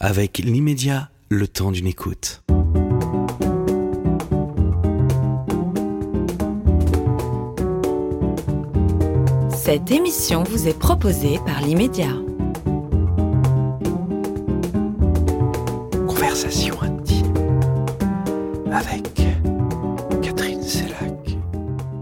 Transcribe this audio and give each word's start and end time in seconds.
Avec 0.00 0.38
l'immédiat, 0.38 1.10
le 1.28 1.48
temps 1.48 1.72
d'une 1.72 1.88
écoute. 1.88 2.44
Cette 9.50 9.90
émission 9.90 10.44
vous 10.44 10.68
est 10.68 10.78
proposée 10.78 11.40
par 11.44 11.62
l'immédiat. 11.62 12.14
Conversation 16.06 16.80
intime 16.80 17.34
avec 18.70 19.02
Catherine 20.22 20.62
Sellac. 20.62 21.38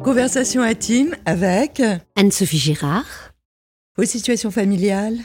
Conversation 0.04 0.60
intime 0.60 1.16
avec 1.24 1.82
Anne-Sophie 2.14 2.58
Girard, 2.58 3.32
vos 3.96 4.04
situations 4.04 4.50
familiales, 4.50 5.16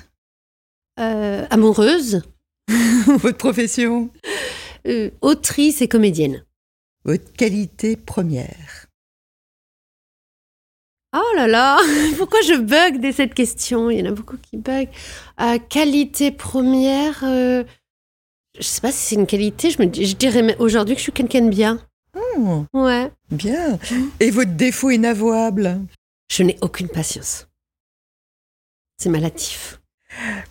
euh, 1.02 1.46
amoureuse, 1.50 2.22
votre 3.18 3.38
profession, 3.38 4.10
euh, 4.88 5.10
autrice 5.22 5.82
et 5.82 5.88
comédienne. 5.88 6.46
votre 7.04 7.32
qualité 7.34 7.96
première. 7.96 8.88
Oh 11.14 11.36
là 11.36 11.48
là, 11.48 11.78
pourquoi 12.18 12.42
je 12.42 12.54
bug 12.54 13.00
dès 13.02 13.12
cette 13.12 13.34
question? 13.34 13.90
Il 13.90 14.00
y 14.00 14.02
en 14.02 14.12
a 14.12 14.16
beaucoup 14.16 14.38
qui 14.38 14.58
bug. 14.58 14.88
Euh, 15.42 15.60
qualité 15.60 16.32
première, 16.32 17.20
euh, 17.24 17.64
je 18.58 18.64
sais 18.64 18.80
pas 18.82 18.92
si 18.94 19.00
c'est 19.00 19.16
une 19.16 19.28
qualité, 19.28 19.72
je, 19.72 19.82
me, 19.82 19.88
dis- 19.88 20.06
je 20.06 20.16
dirais 20.16 20.56
aujourd'hui 20.60 20.96
que 20.96 21.00
je 21.00 21.04
suis 21.04 21.12
quelqu'un 21.12 21.42
de 21.42 21.50
bien. 21.50 21.86
Oh, 22.38 22.66
Ouais. 22.74 23.12
bien. 23.30 23.78
Et 24.22 24.32
votre 24.32 24.52
défaut 24.52 24.90
inavouable? 24.90 25.82
Je 26.32 26.44
n'ai 26.44 26.58
aucune 26.62 26.88
patience. 26.88 27.48
C'est 28.98 29.10
malatif. 29.10 29.81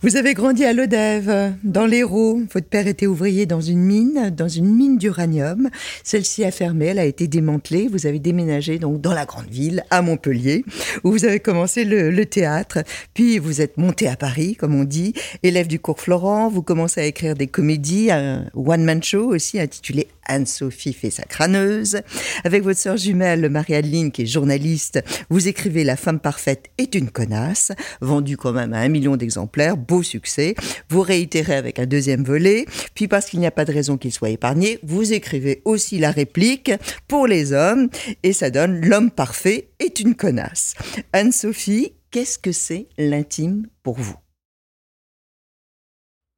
Vous 0.03 0.17
avez 0.17 0.35
grandi 0.35 0.65
à 0.65 0.73
Lodève, 0.73 1.53
dans 1.63 1.85
l'Hérault. 1.85 2.41
Votre 2.53 2.67
père 2.67 2.87
était 2.87 3.07
ouvrier 3.07 3.45
dans 3.45 3.61
une 3.61 3.81
mine, 3.81 4.31
dans 4.35 4.49
une 4.49 4.75
mine 4.75 4.97
d'uranium. 4.97 5.69
Celle-ci 6.03 6.45
a 6.45 6.51
fermé, 6.51 6.87
elle 6.87 6.99
a 6.99 7.05
été 7.05 7.29
démantelée. 7.29 7.87
Vous 7.91 8.07
avez 8.07 8.19
déménagé 8.19 8.79
donc 8.79 9.01
dans 9.01 9.13
la 9.13 9.27
grande 9.27 9.51
ville, 9.51 9.85
à 9.91 10.01
Montpellier, 10.01 10.65
où 11.05 11.13
vous 11.13 11.25
avez 11.27 11.41
commencé 11.41 11.85
le, 11.85 12.11
le 12.11 12.27
théâtre. 12.27 12.79
Puis 13.13 13.39
vous 13.39 13.61
êtes 13.61 13.77
monté 13.77 14.09
à 14.09 14.17
Paris, 14.17 14.57
comme 14.57 14.75
on 14.75 14.85
dit, 14.85 15.13
élève 15.43 15.67
du 15.67 15.79
cours 15.79 16.01
Florent. 16.01 16.49
Vous 16.49 16.63
commencez 16.63 17.01
à 17.01 17.05
écrire 17.05 17.35
des 17.35 17.47
comédies, 17.47 18.11
un 18.11 18.47
one-man 18.55 19.03
show 19.03 19.35
aussi 19.35 19.61
intitulé 19.61 20.09
Anne-Sophie 20.27 20.93
fait 20.93 21.11
sa 21.11 21.25
crâneuse. 21.25 22.01
Avec 22.45 22.63
votre 22.63 22.79
sœur 22.79 22.97
jumelle 22.97 23.49
Marie-Adeline, 23.49 24.13
qui 24.13 24.23
est 24.23 24.27
journaliste, 24.27 25.03
vous 25.29 25.49
écrivez 25.49 25.85
La 25.85 25.97
femme 25.97 26.21
parfaite 26.21 26.71
est 26.79 26.95
une 26.95 27.11
connasse, 27.11 27.73
vendue 28.01 28.37
quand 28.37 28.53
même 28.53 28.73
à 28.73 28.79
un 28.79 28.89
million 28.89 29.17
d'exemplaires, 29.17 29.77
beau 29.77 30.03
succès. 30.03 30.55
Vous 30.89 31.03
réitérez 31.03 31.55
avec 31.55 31.79
un 31.79 31.87
deuxième 31.87 32.25
volet, 32.25 32.67
puis 32.95 33.09
parce 33.09 33.27
qu'il 33.27 33.41
n'y 33.41 33.47
a 33.47 33.51
pas 33.51 33.65
de 33.65 33.73
raison 33.73 33.97
qu'il 33.97 34.13
soit 34.13 34.31
épargné, 34.31 34.79
vous 34.83 35.13
écrivez 35.13 35.63
aussi 35.65 35.99
la 35.99 36.11
réplique 36.11 36.73
pour 37.09 37.27
les 37.27 37.53
hommes, 37.53 37.89
et 38.23 38.33
ça 38.33 38.51
donne 38.51 38.81
L'homme 38.81 39.11
parfait 39.11 39.69
est 39.79 40.01
une 40.01 40.15
connasse. 40.15 40.75
Anne-Sophie, 41.13 41.95
qu'est-ce 42.11 42.39
que 42.39 42.53
c'est 42.53 42.89
l'intime 42.99 43.67
pour 43.83 43.99
vous? 43.99 44.20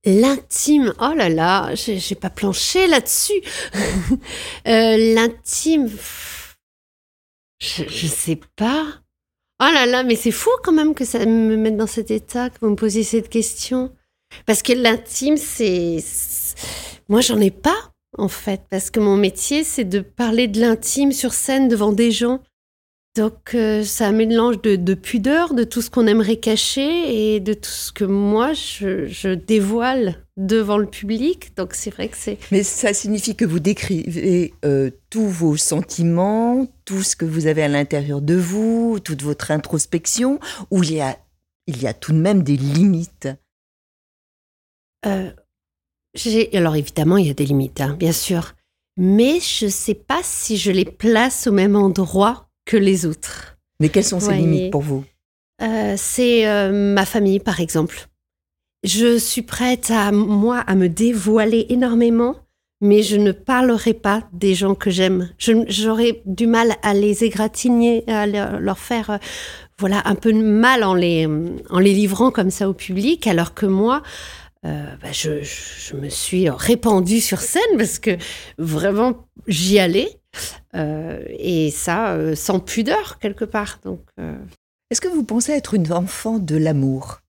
L'intime, 0.04 0.92
oh 1.00 1.12
là 1.14 1.28
là, 1.28 1.74
j'ai 1.74 2.14
pas 2.16 2.30
planché 2.30 2.86
là-dessus. 2.86 3.40
Euh, 4.68 5.14
L'intime, 5.14 5.88
je, 7.60 7.84
je 7.88 8.06
sais 8.06 8.38
pas. 8.56 8.84
Oh 9.60 9.70
là 9.72 9.86
là, 9.86 10.02
mais 10.02 10.16
c'est 10.16 10.30
fou 10.32 10.50
quand 10.64 10.72
même 10.72 10.94
que 10.94 11.04
ça 11.04 11.24
me 11.24 11.56
mette 11.56 11.76
dans 11.76 11.86
cet 11.86 12.10
état, 12.10 12.50
que 12.50 12.58
vous 12.60 12.70
me 12.70 12.76
posiez 12.76 13.04
cette 13.04 13.28
question. 13.28 13.92
Parce 14.46 14.62
que 14.62 14.72
l'intime, 14.72 15.36
c'est- 15.36 16.02
Moi, 17.08 17.20
j'en 17.20 17.38
ai 17.40 17.50
pas, 17.50 17.92
en 18.18 18.28
fait. 18.28 18.62
Parce 18.70 18.90
que 18.90 18.98
mon 18.98 19.16
métier, 19.16 19.62
c'est 19.64 19.84
de 19.84 20.00
parler 20.00 20.48
de 20.48 20.60
l'intime 20.60 21.12
sur 21.12 21.32
scène 21.34 21.68
devant 21.68 21.92
des 21.92 22.10
gens. 22.10 22.40
Donc, 23.14 23.54
euh, 23.54 23.82
c'est 23.84 24.04
un 24.04 24.12
mélange 24.12 24.62
de, 24.62 24.74
de 24.76 24.94
pudeur, 24.94 25.52
de 25.52 25.64
tout 25.64 25.82
ce 25.82 25.90
qu'on 25.90 26.06
aimerait 26.06 26.38
cacher 26.38 27.34
et 27.34 27.40
de 27.40 27.52
tout 27.52 27.68
ce 27.68 27.92
que 27.92 28.04
moi, 28.04 28.54
je, 28.54 29.06
je 29.06 29.28
dévoile 29.34 30.24
devant 30.38 30.78
le 30.78 30.86
public. 30.86 31.54
Donc, 31.54 31.74
c'est 31.74 31.90
vrai 31.90 32.08
que 32.08 32.16
c'est. 32.16 32.38
Mais 32.50 32.62
ça 32.62 32.94
signifie 32.94 33.36
que 33.36 33.44
vous 33.44 33.60
décrivez 33.60 34.54
euh, 34.64 34.90
tous 35.10 35.28
vos 35.28 35.58
sentiments, 35.58 36.66
tout 36.86 37.02
ce 37.02 37.14
que 37.14 37.26
vous 37.26 37.46
avez 37.46 37.62
à 37.62 37.68
l'intérieur 37.68 38.22
de 38.22 38.34
vous, 38.34 38.98
toute 38.98 39.20
votre 39.20 39.50
introspection, 39.50 40.40
où 40.70 40.82
il 40.82 40.94
y 40.94 41.02
a, 41.02 41.18
il 41.66 41.82
y 41.82 41.86
a 41.86 41.92
tout 41.92 42.12
de 42.12 42.18
même 42.18 42.42
des 42.42 42.56
limites? 42.56 43.28
Euh, 45.04 45.30
alors 46.54 46.76
évidemment, 46.76 47.18
il 47.18 47.26
y 47.26 47.30
a 47.30 47.34
des 47.34 47.44
limites, 47.44 47.82
hein, 47.82 47.94
bien 47.98 48.12
sûr. 48.12 48.54
Mais 48.96 49.38
je 49.40 49.66
ne 49.66 49.70
sais 49.70 49.94
pas 49.94 50.20
si 50.22 50.56
je 50.56 50.70
les 50.70 50.86
place 50.86 51.46
au 51.46 51.52
même 51.52 51.76
endroit 51.76 52.48
que 52.64 52.76
les 52.76 53.06
autres. 53.06 53.58
Mais 53.80 53.88
quelles 53.88 54.04
sont 54.04 54.20
ces 54.20 54.34
limites 54.34 54.70
pour 54.70 54.82
vous? 54.82 55.04
Euh, 55.62 55.94
c'est 55.96 56.46
euh, 56.46 56.94
ma 56.94 57.04
famille, 57.04 57.40
par 57.40 57.60
exemple. 57.60 58.08
Je 58.84 59.16
suis 59.18 59.42
prête 59.42 59.90
à, 59.90 60.10
moi, 60.10 60.58
à 60.58 60.74
me 60.74 60.88
dévoiler 60.88 61.66
énormément, 61.68 62.36
mais 62.80 63.02
je 63.02 63.16
ne 63.16 63.30
parlerai 63.30 63.94
pas 63.94 64.28
des 64.32 64.54
gens 64.54 64.74
que 64.74 64.90
j'aime. 64.90 65.30
J'aurais 65.38 66.22
du 66.26 66.46
mal 66.46 66.74
à 66.82 66.94
les 66.94 67.22
égratigner, 67.22 68.04
à 68.08 68.26
leur 68.26 68.60
leur 68.60 68.78
faire, 68.78 69.10
euh, 69.10 69.18
voilà, 69.78 70.02
un 70.04 70.16
peu 70.16 70.32
de 70.32 70.42
mal 70.42 70.82
en 70.82 70.94
les, 70.94 71.26
en 71.70 71.78
les 71.78 71.94
livrant 71.94 72.30
comme 72.30 72.50
ça 72.50 72.68
au 72.68 72.74
public, 72.74 73.26
alors 73.26 73.54
que 73.54 73.66
moi, 73.66 74.02
euh, 74.64 74.94
bah, 75.02 75.12
je, 75.12 75.42
je 75.42 75.96
me 75.96 76.08
suis 76.08 76.48
répandue 76.48 77.20
sur 77.20 77.40
scène 77.40 77.76
parce 77.76 77.98
que 77.98 78.16
vraiment, 78.58 79.26
j'y 79.46 79.78
allais. 79.78 80.08
Euh, 80.74 81.22
et 81.28 81.70
ça, 81.70 82.12
euh, 82.14 82.34
sans 82.34 82.60
pudeur, 82.60 83.18
quelque 83.18 83.44
part. 83.44 83.78
Donc, 83.84 84.00
euh, 84.18 84.36
Est-ce 84.90 85.00
que 85.00 85.08
vous 85.08 85.24
pensez 85.24 85.52
être 85.52 85.74
une 85.74 85.92
enfant 85.92 86.38
de 86.38 86.56
l'amour? 86.56 87.20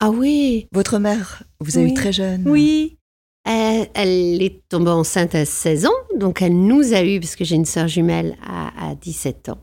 Ah 0.00 0.10
oui, 0.10 0.68
Votre 0.72 0.98
mère 0.98 1.44
vous 1.60 1.78
a 1.78 1.80
eu 1.82 1.94
très 1.94 2.12
jeune. 2.12 2.42
oui. 2.46 2.98
Elle, 3.46 3.88
elle 3.92 4.42
est 4.42 4.62
tombée 4.70 4.90
enceinte 4.90 5.34
à 5.34 5.44
16 5.44 5.84
ans, 5.84 5.90
donc 6.16 6.40
elle 6.40 6.56
nous 6.58 6.94
a 6.94 7.02
eu, 7.04 7.20
parce 7.20 7.36
que 7.36 7.44
j'ai 7.44 7.56
une 7.56 7.66
sœur 7.66 7.88
jumelle 7.88 8.38
à, 8.42 8.88
à 8.88 8.94
17 8.94 9.50
ans. 9.50 9.58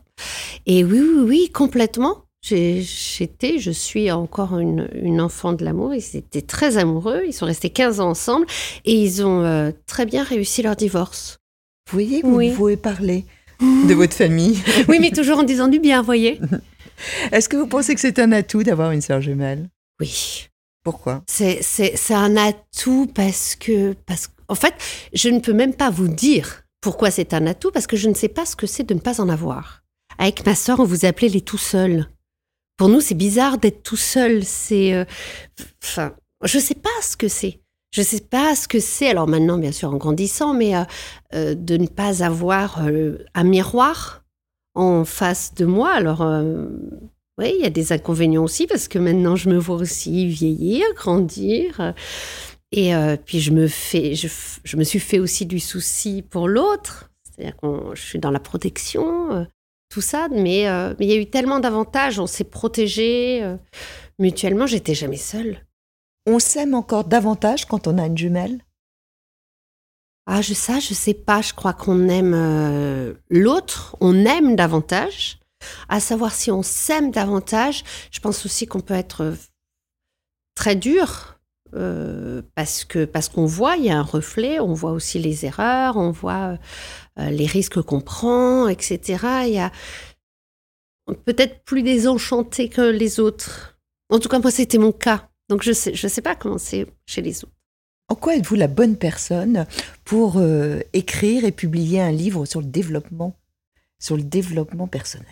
Et 0.66 0.84
oui, 0.84 1.00
oui, 1.00 1.22
oui, 1.26 1.50
complètement. 1.52 2.26
J'étais, 2.44 3.58
je 3.58 3.70
suis 3.72 4.12
encore 4.12 4.58
une, 4.60 4.88
une 4.94 5.20
enfant 5.20 5.52
de 5.52 5.64
l'amour. 5.64 5.94
Ils 5.94 6.16
étaient 6.16 6.42
très 6.42 6.76
amoureux, 6.76 7.22
ils 7.26 7.32
sont 7.32 7.46
restés 7.46 7.70
15 7.70 7.98
ans 7.98 8.10
ensemble 8.10 8.46
et 8.84 8.94
ils 8.94 9.24
ont 9.24 9.42
euh, 9.42 9.72
très 9.86 10.06
bien 10.06 10.22
réussi 10.22 10.62
leur 10.62 10.76
divorce. 10.76 11.38
Vous 11.92 11.98
voyez, 11.98 12.22
vous 12.22 12.36
Oui. 12.36 12.52
pouvez 12.52 12.78
parler 12.78 13.26
de 13.60 13.92
votre 13.92 14.14
famille. 14.14 14.58
Oui, 14.88 14.98
mais 14.98 15.10
toujours 15.10 15.38
en 15.40 15.42
disant 15.42 15.68
du 15.68 15.78
bien, 15.78 16.00
vous 16.00 16.06
voyez 16.06 16.40
Est-ce 17.32 17.50
que 17.50 17.56
vous 17.56 17.66
pensez 17.66 17.94
que 17.94 18.00
c'est 18.00 18.18
un 18.18 18.32
atout 18.32 18.62
d'avoir 18.62 18.92
une 18.92 19.02
sœur 19.02 19.20
jumelle? 19.20 19.68
Oui. 20.00 20.48
Pourquoi? 20.84 21.22
C'est, 21.26 21.60
un 22.10 22.36
atout 22.38 23.10
parce 23.14 23.56
que, 23.56 23.92
parce 24.06 24.26
qu'en 24.28 24.54
fait, 24.54 24.72
je 25.12 25.28
ne 25.28 25.38
peux 25.38 25.52
même 25.52 25.74
pas 25.74 25.90
vous 25.90 26.08
dire 26.08 26.64
pourquoi 26.80 27.10
c'est 27.10 27.34
un 27.34 27.46
atout 27.46 27.70
parce 27.70 27.86
que 27.86 27.96
je 27.98 28.08
ne 28.08 28.14
sais 28.14 28.28
pas 28.28 28.46
ce 28.46 28.56
que 28.56 28.66
c'est 28.66 28.84
de 28.84 28.94
ne 28.94 28.98
pas 29.00 29.20
en 29.20 29.28
avoir. 29.28 29.82
Avec 30.18 30.46
ma 30.46 30.54
sœur, 30.54 30.80
on 30.80 30.84
vous 30.84 31.04
appelait 31.04 31.28
les 31.28 31.42
tout 31.42 31.58
seuls. 31.58 32.06
Pour 32.78 32.88
nous, 32.88 33.02
c'est 33.02 33.14
bizarre 33.14 33.58
d'être 33.58 33.82
tout 33.82 33.96
seul. 33.96 34.44
C'est, 34.44 34.94
euh, 34.94 35.04
enfin, 35.84 36.14
je 36.42 36.58
sais 36.58 36.74
pas 36.74 36.88
ce 37.02 37.18
que 37.18 37.28
c'est. 37.28 37.60
Je 37.92 38.00
sais 38.00 38.20
pas 38.20 38.56
ce 38.56 38.66
que 38.66 38.80
c'est. 38.80 39.08
Alors 39.08 39.28
maintenant, 39.28 39.58
bien 39.58 39.70
sûr, 39.70 39.90
en 39.92 39.96
grandissant, 39.96 40.54
mais 40.54 40.74
euh, 40.74 40.84
euh, 41.34 41.54
de 41.54 41.76
ne 41.76 41.86
pas 41.86 42.24
avoir 42.24 42.84
euh, 42.84 43.18
un 43.34 43.44
miroir 43.44 44.24
en 44.74 45.04
face 45.04 45.54
de 45.54 45.66
moi. 45.66 45.92
Alors, 45.92 46.26
oui, 47.38 47.52
il 47.58 47.62
y 47.62 47.66
a 47.66 47.70
des 47.70 47.92
inconvénients 47.92 48.42
aussi 48.42 48.66
parce 48.66 48.88
que 48.88 48.98
maintenant 48.98 49.36
je 49.36 49.50
me 49.50 49.58
vois 49.58 49.76
aussi 49.76 50.26
vieillir, 50.26 50.86
grandir. 50.94 51.92
Et 52.74 52.94
puis 53.26 53.40
je 53.40 53.50
me 53.50 53.68
fais, 53.68 54.14
je, 54.14 54.28
je 54.64 54.76
me 54.78 54.84
suis 54.84 54.98
fait 54.98 55.18
aussi 55.18 55.44
du 55.44 55.60
souci 55.60 56.22
pour 56.22 56.48
l'autre. 56.48 57.10
C'est-à-dire 57.24 57.54
que 57.58 57.94
je 57.94 58.00
suis 58.00 58.18
dans 58.18 58.30
la 58.30 58.40
protection, 58.40 59.46
tout 59.90 60.00
ça. 60.00 60.28
Mais 60.30 60.60
il 61.00 61.06
y 61.06 61.12
a 61.12 61.16
eu 61.16 61.26
tellement 61.26 61.60
d'avantages. 61.60 62.18
On 62.18 62.26
s'est 62.26 62.44
protégés 62.44 63.46
mutuellement. 64.18 64.66
J'étais 64.66 64.94
jamais 64.94 65.18
seule. 65.18 65.58
On 66.26 66.38
s'aime 66.38 66.74
encore 66.74 67.04
davantage 67.04 67.66
quand 67.66 67.86
on 67.88 67.98
a 67.98 68.06
une 68.06 68.16
jumelle? 68.16 68.64
Ah, 70.26 70.40
je 70.40 70.54
ça, 70.54 70.78
je 70.78 70.94
sais 70.94 71.14
pas. 71.14 71.42
Je 71.42 71.52
crois 71.52 71.72
qu'on 71.72 72.08
aime 72.08 72.34
euh, 72.34 73.14
l'autre. 73.28 73.96
On 74.00 74.24
aime 74.24 74.54
davantage. 74.54 75.40
À 75.88 76.00
savoir 76.00 76.32
si 76.32 76.50
on 76.50 76.62
s'aime 76.62 77.10
davantage. 77.10 77.82
Je 78.12 78.20
pense 78.20 78.46
aussi 78.46 78.66
qu'on 78.66 78.80
peut 78.80 78.94
être 78.94 79.22
euh, 79.22 79.36
très 80.54 80.76
dur 80.76 81.38
euh, 81.74 82.42
parce 82.54 82.84
que 82.84 83.04
parce 83.04 83.28
qu'on 83.28 83.46
voit, 83.46 83.76
il 83.76 83.84
y 83.86 83.90
a 83.90 83.98
un 83.98 84.02
reflet. 84.02 84.60
On 84.60 84.74
voit 84.74 84.92
aussi 84.92 85.18
les 85.18 85.44
erreurs. 85.44 85.96
On 85.96 86.12
voit 86.12 86.56
les 87.18 87.46
risques 87.46 87.82
qu'on 87.82 88.00
prend, 88.00 88.68
etc. 88.68 89.44
Il 89.46 89.54
y 89.54 89.58
a 89.58 89.72
peut-être 91.24 91.64
plus 91.64 91.82
désenchanté 91.82 92.68
que 92.68 92.82
les 92.82 93.18
autres. 93.18 93.76
En 94.08 94.20
tout 94.20 94.28
cas, 94.28 94.38
moi, 94.38 94.50
c'était 94.52 94.78
mon 94.78 94.92
cas. 94.92 95.31
Donc, 95.52 95.64
je 95.64 95.72
sais, 95.72 95.92
je 95.92 96.08
sais 96.08 96.22
pas 96.22 96.34
comment 96.34 96.56
c'est 96.56 96.86
chez 97.04 97.20
les 97.20 97.44
autres. 97.44 97.52
En 98.08 98.14
quoi 98.14 98.36
êtes-vous 98.36 98.54
la 98.54 98.68
bonne 98.68 98.96
personne 98.96 99.66
pour 100.02 100.38
euh, 100.38 100.80
écrire 100.94 101.44
et 101.44 101.52
publier 101.52 102.00
un 102.00 102.10
livre 102.10 102.46
sur 102.46 102.62
le 102.62 102.66
développement, 102.66 103.36
sur 103.98 104.16
le 104.16 104.22
développement 104.22 104.86
personnel? 104.86 105.26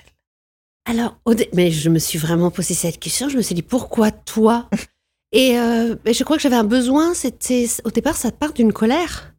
Alors, 0.84 1.18
mais 1.54 1.70
je 1.70 1.88
me 1.88 1.98
suis 1.98 2.18
vraiment 2.18 2.50
posé 2.50 2.74
cette 2.74 3.00
question. 3.00 3.30
Je 3.30 3.38
me 3.38 3.40
suis 3.40 3.54
dit 3.54 3.62
pourquoi 3.62 4.10
toi? 4.10 4.68
Et 5.32 5.58
euh, 5.58 5.96
je 6.04 6.22
crois 6.22 6.36
que 6.36 6.42
j'avais 6.42 6.56
un 6.56 6.64
besoin. 6.64 7.14
C'était 7.14 7.64
au 7.84 7.90
départ, 7.90 8.18
ça 8.18 8.30
part 8.30 8.52
d'une 8.52 8.74
colère. 8.74 9.29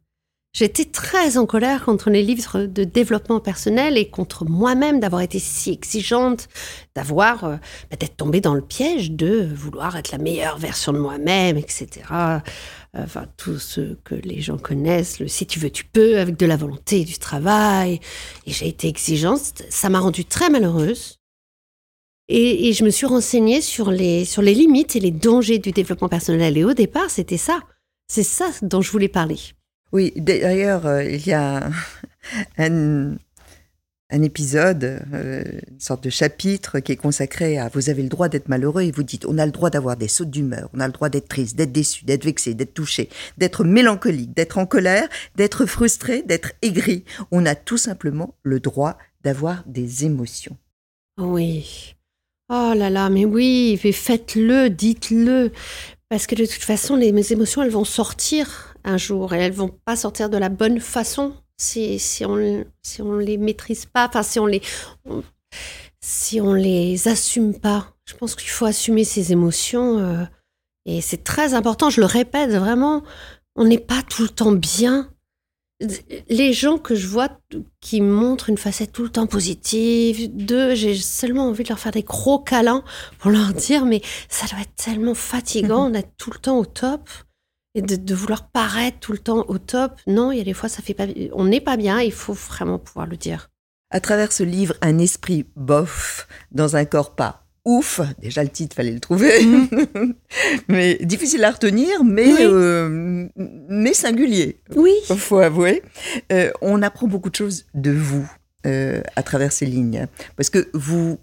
J'étais 0.54 0.84
très 0.84 1.38
en 1.38 1.46
colère 1.46 1.82
contre 1.82 2.10
les 2.10 2.22
livres 2.22 2.64
de 2.64 2.84
développement 2.84 3.40
personnel 3.40 3.96
et 3.96 4.10
contre 4.10 4.44
moi-même 4.44 5.00
d'avoir 5.00 5.22
été 5.22 5.38
si 5.38 5.70
exigeante, 5.70 6.50
d'avoir 6.94 7.44
euh, 7.44 7.56
bah, 7.90 7.96
d'être 7.98 8.18
tombée 8.18 8.42
dans 8.42 8.54
le 8.54 8.60
piège 8.60 9.12
de 9.12 9.48
vouloir 9.54 9.96
être 9.96 10.12
la 10.12 10.18
meilleure 10.18 10.58
version 10.58 10.92
de 10.92 10.98
moi-même, 10.98 11.56
etc. 11.56 12.04
Enfin, 12.94 13.26
tout 13.38 13.58
ce 13.58 13.94
que 14.04 14.14
les 14.14 14.42
gens 14.42 14.58
connaissent, 14.58 15.20
le 15.20 15.26
si 15.26 15.46
tu 15.46 15.58
veux, 15.58 15.70
tu 15.70 15.86
peux, 15.86 16.18
avec 16.18 16.36
de 16.36 16.44
la 16.44 16.58
volonté, 16.58 17.04
du 17.04 17.16
travail. 17.16 18.00
Et 18.46 18.52
j'ai 18.52 18.68
été 18.68 18.88
exigeante. 18.88 19.62
Ça 19.70 19.88
m'a 19.88 20.00
rendue 20.00 20.26
très 20.26 20.50
malheureuse. 20.50 21.18
Et, 22.28 22.68
et, 22.68 22.72
je 22.74 22.84
me 22.84 22.90
suis 22.90 23.06
renseignée 23.06 23.62
sur 23.62 23.90
les, 23.90 24.26
sur 24.26 24.42
les 24.42 24.54
limites 24.54 24.96
et 24.96 25.00
les 25.00 25.10
dangers 25.10 25.58
du 25.58 25.72
développement 25.72 26.08
personnel. 26.08 26.58
Et 26.58 26.64
au 26.64 26.74
départ, 26.74 27.08
c'était 27.08 27.38
ça. 27.38 27.60
C'est 28.06 28.22
ça 28.22 28.50
dont 28.60 28.82
je 28.82 28.90
voulais 28.90 29.08
parler. 29.08 29.38
Oui, 29.92 30.12
d'ailleurs, 30.16 30.86
euh, 30.86 31.04
il 31.04 31.26
y 31.26 31.34
a 31.34 31.70
un, 32.58 33.18
épisode, 34.10 35.02
euh, 35.12 35.44
une 35.70 35.80
sorte 35.80 36.02
de 36.04 36.10
chapitre 36.10 36.80
qui 36.80 36.92
est 36.92 36.96
consacré 36.96 37.58
à 37.58 37.68
vous 37.68 37.90
avez 37.90 38.02
le 38.02 38.08
droit 38.08 38.30
d'être 38.30 38.48
malheureux 38.48 38.82
et 38.82 38.90
vous 38.90 39.02
dites 39.02 39.26
on 39.26 39.36
a 39.36 39.44
le 39.44 39.52
droit 39.52 39.68
d'avoir 39.68 39.98
des 39.98 40.08
sautes 40.08 40.30
d'humeur, 40.30 40.70
on 40.72 40.80
a 40.80 40.86
le 40.86 40.92
droit 40.92 41.10
d'être 41.10 41.28
triste, 41.28 41.56
d'être 41.56 41.72
déçu, 41.72 42.06
d'être 42.06 42.24
vexé, 42.24 42.54
d'être 42.54 42.72
touché, 42.72 43.10
d'être 43.36 43.64
mélancolique, 43.64 44.34
d'être 44.34 44.56
en 44.56 44.64
colère, 44.64 45.08
d'être 45.36 45.66
frustré, 45.66 46.22
d'être 46.22 46.52
aigri. 46.62 47.04
On 47.30 47.44
a 47.44 47.54
tout 47.54 47.78
simplement 47.78 48.34
le 48.42 48.60
droit 48.60 48.96
d'avoir 49.22 49.62
des 49.66 50.06
émotions. 50.06 50.56
Oui. 51.18 51.94
Oh 52.48 52.72
là 52.74 52.88
là, 52.88 53.10
mais 53.10 53.26
oui, 53.26 53.78
faites-le, 53.78 54.68
dites-le. 54.68 55.52
Parce 56.08 56.26
que 56.26 56.34
de 56.34 56.44
toute 56.44 56.62
façon, 56.62 56.96
les 56.96 57.32
émotions, 57.32 57.62
elles 57.62 57.70
vont 57.70 57.84
sortir 57.84 58.71
un 58.84 58.96
jour 58.96 59.32
et 59.34 59.38
elles 59.38 59.52
vont 59.52 59.70
pas 59.84 59.96
sortir 59.96 60.30
de 60.30 60.38
la 60.38 60.48
bonne 60.48 60.80
façon 60.80 61.34
si, 61.56 61.98
si 61.98 62.24
on 62.24 62.64
si 62.82 63.02
on 63.02 63.14
les 63.14 63.38
maîtrise 63.38 63.86
pas, 63.86 64.08
enfin 64.08 64.22
si 64.22 64.38
on 64.38 64.46
les 64.46 64.62
si 66.00 66.40
on 66.40 66.52
les 66.52 67.08
assume 67.08 67.58
pas. 67.58 67.94
Je 68.04 68.14
pense 68.14 68.34
qu'il 68.34 68.50
faut 68.50 68.66
assumer 68.66 69.04
ses 69.04 69.32
émotions 69.32 69.98
euh, 69.98 70.24
et 70.84 71.00
c'est 71.00 71.22
très 71.22 71.54
important. 71.54 71.90
Je 71.90 72.00
le 72.00 72.06
répète 72.06 72.50
vraiment, 72.50 73.02
on 73.54 73.64
n'est 73.64 73.78
pas 73.78 74.02
tout 74.02 74.22
le 74.22 74.28
temps 74.28 74.52
bien. 74.52 75.08
Les 76.28 76.52
gens 76.52 76.78
que 76.78 76.94
je 76.94 77.08
vois 77.08 77.28
qui 77.80 78.00
montrent 78.00 78.48
une 78.48 78.58
facette 78.58 78.92
tout 78.92 79.02
le 79.02 79.08
temps 79.08 79.26
positive, 79.26 80.30
deux, 80.32 80.76
j'ai 80.76 80.94
seulement 80.94 81.48
envie 81.48 81.64
de 81.64 81.68
leur 81.68 81.78
faire 81.78 81.90
des 81.92 82.04
gros 82.04 82.38
câlins 82.38 82.84
pour 83.18 83.32
leur 83.32 83.52
dire 83.52 83.84
mais 83.84 84.00
ça 84.28 84.46
doit 84.46 84.60
être 84.60 84.74
tellement 84.76 85.14
fatigant 85.14 85.90
d'être 85.90 86.12
tout 86.16 86.30
le 86.32 86.38
temps 86.38 86.58
au 86.58 86.66
top 86.66 87.08
et 87.74 87.82
de, 87.82 88.14
vouloir 88.14 88.48
paraître 88.48 88.98
tout 89.00 89.12
le 89.12 89.18
temps 89.18 89.44
au 89.48 89.58
top. 89.58 89.92
Non, 90.06 90.32
il 90.32 90.38
y 90.38 90.40
a 90.40 90.44
des 90.44 90.52
fois, 90.52 90.68
ça 90.68 90.82
fait 90.82 90.94
pas. 90.94 91.06
On 91.32 91.44
n'est 91.44 91.60
pas 91.60 91.76
bien. 91.76 92.00
Il 92.00 92.12
faut 92.12 92.34
vraiment 92.34 92.78
pouvoir 92.78 93.06
le 93.06 93.16
dire. 93.16 93.50
À 93.90 94.00
travers 94.00 94.32
ce 94.32 94.42
livre, 94.42 94.74
un 94.80 94.98
esprit 94.98 95.46
bof 95.56 96.26
dans 96.50 96.76
un 96.76 96.84
corps 96.84 97.14
pas 97.14 97.42
ouf. 97.64 98.00
Déjà 98.20 98.42
le 98.42 98.50
titre, 98.50 98.74
fallait 98.74 98.92
le 98.92 99.00
trouver, 99.00 99.44
mm. 99.44 100.14
mais 100.68 100.98
difficile 101.02 101.44
à 101.44 101.50
retenir, 101.50 102.04
mais 102.04 102.34
euh, 102.40 103.28
mais 103.36 103.94
singulier. 103.94 104.60
Oui, 104.74 104.94
faut 105.16 105.38
avouer. 105.38 105.82
Euh, 106.32 106.50
on 106.60 106.82
apprend 106.82 107.06
beaucoup 107.06 107.30
de 107.30 107.36
choses 107.36 107.66
de 107.74 107.92
vous 107.92 108.28
euh, 108.66 109.02
à 109.16 109.22
travers 109.22 109.52
ces 109.52 109.66
lignes, 109.66 110.06
parce 110.36 110.50
que 110.50 110.68
vous 110.74 111.18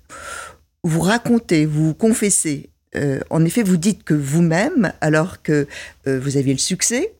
vous 0.84 1.02
racontez, 1.02 1.66
vous 1.66 1.94
confessez 1.94 2.70
euh, 2.96 3.20
en 3.30 3.46
effet, 3.46 3.64
vous 3.64 3.78
dites 3.78 4.04
que 4.04 4.14
vous-même, 4.14 4.94
alors 5.02 5.42
que 5.42 5.68
euh, 6.08 6.20
vous 6.20 6.38
aviez 6.38 6.54
le 6.54 6.60
succès, 6.60 7.14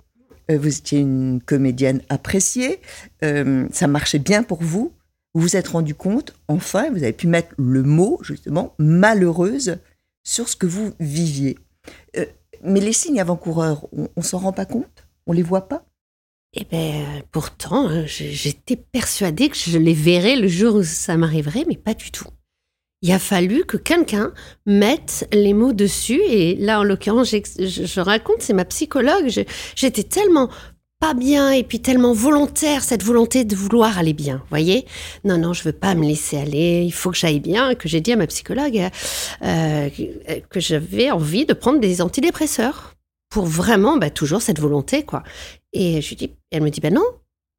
euh, 0.50 0.58
vous 0.58 0.78
étiez 0.78 1.00
une 1.00 1.42
comédienne 1.42 2.02
appréciée, 2.10 2.80
ça 3.22 3.88
marchait 3.88 4.20
bien 4.20 4.44
pour 4.44 4.64
vous, 4.64 4.94
vous 5.34 5.42
vous 5.42 5.56
êtes 5.56 5.68
rendu 5.68 5.94
compte, 5.94 6.34
enfin, 6.48 6.90
vous 6.90 7.04
avez 7.04 7.14
pu 7.14 7.28
mettre 7.28 7.54
le 7.58 7.84
mot, 7.84 8.20
justement, 8.24 8.74
malheureuse 8.80 9.78
sur 10.24 10.50
ce 10.50 10.56
que 10.56 10.66
vous 10.66 10.94
viviez. 11.00 11.58
mais 12.64 12.80
les 12.80 12.94
signes 12.94 13.22
avant-coureurs, 13.22 13.88
on, 13.96 14.10
on 14.16 14.22
s'en 14.22 14.40
rend 14.40 14.54
pas 14.54 14.66
compte? 14.66 15.08
On 15.28 15.34
les 15.34 15.44
voit 15.44 15.68
pas? 15.68 15.86
Eh 16.54 16.66
bien, 16.66 17.22
pourtant, 17.32 17.88
hein, 17.88 18.06
j'étais 18.08 18.76
persuadée 18.76 19.50
que 19.50 19.56
je 19.56 19.78
les 19.78 19.94
verrais 19.94 20.36
le 20.36 20.48
jour 20.48 20.76
où 20.76 20.84
ça 20.84 21.16
m'arriverait, 21.16 21.66
mais 21.68 21.78
pas 21.78 21.94
du 21.94 22.10
tout 22.10 22.28
il 23.02 23.12
a 23.12 23.20
fallu 23.20 23.64
que 23.66 23.78
quelqu'un 23.78 24.34
mette 24.66 25.28
les 25.32 25.54
mots 25.54 25.74
dessus. 25.74 26.22
Et 26.28 26.56
là, 26.56 26.80
en 26.80 26.84
l'occurrence, 26.84 27.30
je, 27.30 28.00
raconte, 28.02 28.42
c'est 28.42 28.54
ma 28.54 28.66
psychologue. 28.66 29.30
J'étais 29.76 30.04
tellement 30.04 30.50
pas 31.00 31.14
bien 31.14 31.52
et 31.52 31.64
puis 31.64 31.80
tellement 31.80 32.12
volontaire, 32.12 32.84
cette 32.84 33.04
volonté 33.04 33.46
de 33.46 33.56
vouloir 33.56 33.98
aller 33.98 34.12
bien, 34.12 34.44
voyez 34.50 34.86
Non, 35.24 35.38
non, 35.38 35.54
je 35.54 35.64
veux 35.64 35.72
pas 35.72 35.96
me 35.96 36.06
laisser 36.06 36.38
aller, 36.38 36.84
il 36.84 36.92
faut 36.92 37.12
que 37.12 37.16
j'aille 37.16 37.40
bien, 37.40 37.74
que 37.74 37.88
j'ai 37.88 38.02
dit 38.02 38.12
à 38.12 38.18
ma 38.18 38.28
psychologue 38.28 38.90
euh, 39.42 39.90
que 40.50 40.60
j'avais 40.60 41.10
envie 41.10 41.46
de 41.46 41.54
prendre 41.54 41.80
des 41.80 42.02
antidépresseurs 42.02 42.96
pour 43.30 43.46
vraiment, 43.46 43.96
bah, 43.96 44.10
toujours 44.10 44.42
cette 44.42 44.60
volonté, 44.60 45.04
quoi. 45.04 45.24
Et 45.72 46.02
je 46.02 46.16
dis, 46.16 46.32
elle 46.52 46.64
me 46.64 46.70
dit, 46.70 46.82
ben 46.82 46.94
non. 46.94 47.06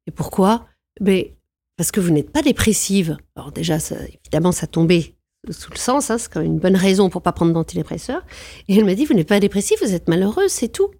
Et 0.05 0.11
pourquoi? 0.11 0.67
Mais 0.99 1.33
parce 1.77 1.91
que 1.91 1.99
vous 1.99 2.11
n'êtes 2.11 2.31
pas 2.31 2.43
dépressive. 2.43 3.17
Alors 3.35 3.51
déjà, 3.51 3.77
évidemment, 4.23 4.51
ça 4.51 4.67
tombait 4.67 5.15
sous 5.49 5.71
le 5.71 5.77
sens, 5.77 6.11
hein, 6.11 6.17
c'est 6.17 6.31
quand 6.31 6.41
même 6.41 6.51
une 6.51 6.59
bonne 6.59 6.75
raison 6.75 7.09
pour 7.09 7.21
pas 7.21 7.31
prendre 7.31 7.53
d'antidépresseurs. 7.53 8.23
Et 8.67 8.77
elle 8.77 8.85
m'a 8.85 8.93
dit, 8.93 9.05
vous 9.05 9.13
n'êtes 9.13 9.27
pas 9.27 9.39
dépressif, 9.39 9.81
vous 9.81 9.93
êtes 9.93 10.07
malheureuse, 10.07 10.51
c'est 10.51 10.69
tout. 10.69 10.91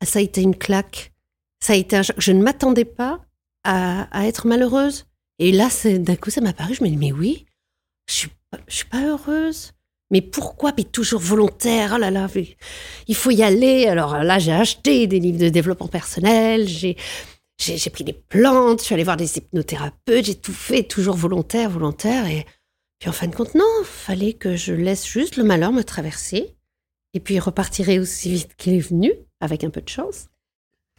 Ah, 0.00 0.06
ça 0.06 0.18
a 0.18 0.22
été 0.22 0.42
une 0.42 0.56
claque. 0.56 1.12
Ça 1.62 1.74
a 1.74 1.76
été 1.76 2.00
Je 2.18 2.32
ne 2.32 2.42
m'attendais 2.42 2.84
pas 2.84 3.20
à, 3.64 4.08
être 4.26 4.46
malheureuse. 4.46 5.06
Et 5.38 5.52
là, 5.52 5.68
d'un 5.84 6.16
coup, 6.16 6.30
ça 6.30 6.40
m'a 6.40 6.52
paru, 6.52 6.74
je 6.74 6.82
me 6.82 6.88
dis, 6.88 6.96
mais 6.96 7.12
oui, 7.12 7.46
je 8.08 8.14
suis, 8.14 8.30
je 8.66 8.74
suis 8.76 8.86
pas 8.86 9.06
heureuse. 9.06 9.72
Mais 10.10 10.20
pourquoi? 10.20 10.72
Puis 10.72 10.86
toujours 10.86 11.20
volontaire. 11.20 11.92
Oh 11.94 11.98
là 11.98 12.10
là, 12.10 12.26
il 13.06 13.14
faut 13.14 13.30
y 13.30 13.44
aller. 13.44 13.86
Alors 13.86 14.18
là, 14.24 14.40
j'ai 14.40 14.52
acheté 14.52 15.06
des 15.06 15.20
livres 15.20 15.38
de 15.38 15.48
développement 15.48 15.86
personnel. 15.86 16.66
J'ai 16.66 16.96
j'ai 17.60 17.90
pris 17.90 18.04
des 18.04 18.14
plantes. 18.14 18.80
Je 18.80 18.86
suis 18.86 18.94
allée 18.94 19.04
voir 19.04 19.16
des 19.16 19.36
hypnothérapeutes. 19.36 20.24
J'ai 20.24 20.34
tout 20.34 20.52
fait, 20.52 20.82
toujours 20.82 21.16
volontaire, 21.16 21.70
volontaire. 21.70 22.26
Et 22.26 22.44
puis 23.00 23.08
en 23.08 23.12
fin 23.12 23.26
de 23.26 23.34
compte, 23.34 23.54
non, 23.54 23.64
fallait 23.82 24.34
que 24.34 24.56
je 24.56 24.74
laisse 24.74 25.06
juste 25.06 25.36
le 25.36 25.42
malheur 25.42 25.72
me 25.72 25.82
traverser, 25.82 26.54
et 27.14 27.20
puis 27.20 27.34
il 27.34 27.40
repartirait 27.40 27.98
aussi 27.98 28.30
vite 28.30 28.54
qu'il 28.56 28.74
est 28.74 28.78
venu, 28.80 29.12
avec 29.40 29.64
un 29.64 29.70
peu 29.70 29.80
de 29.80 29.88
chance. 29.88 30.26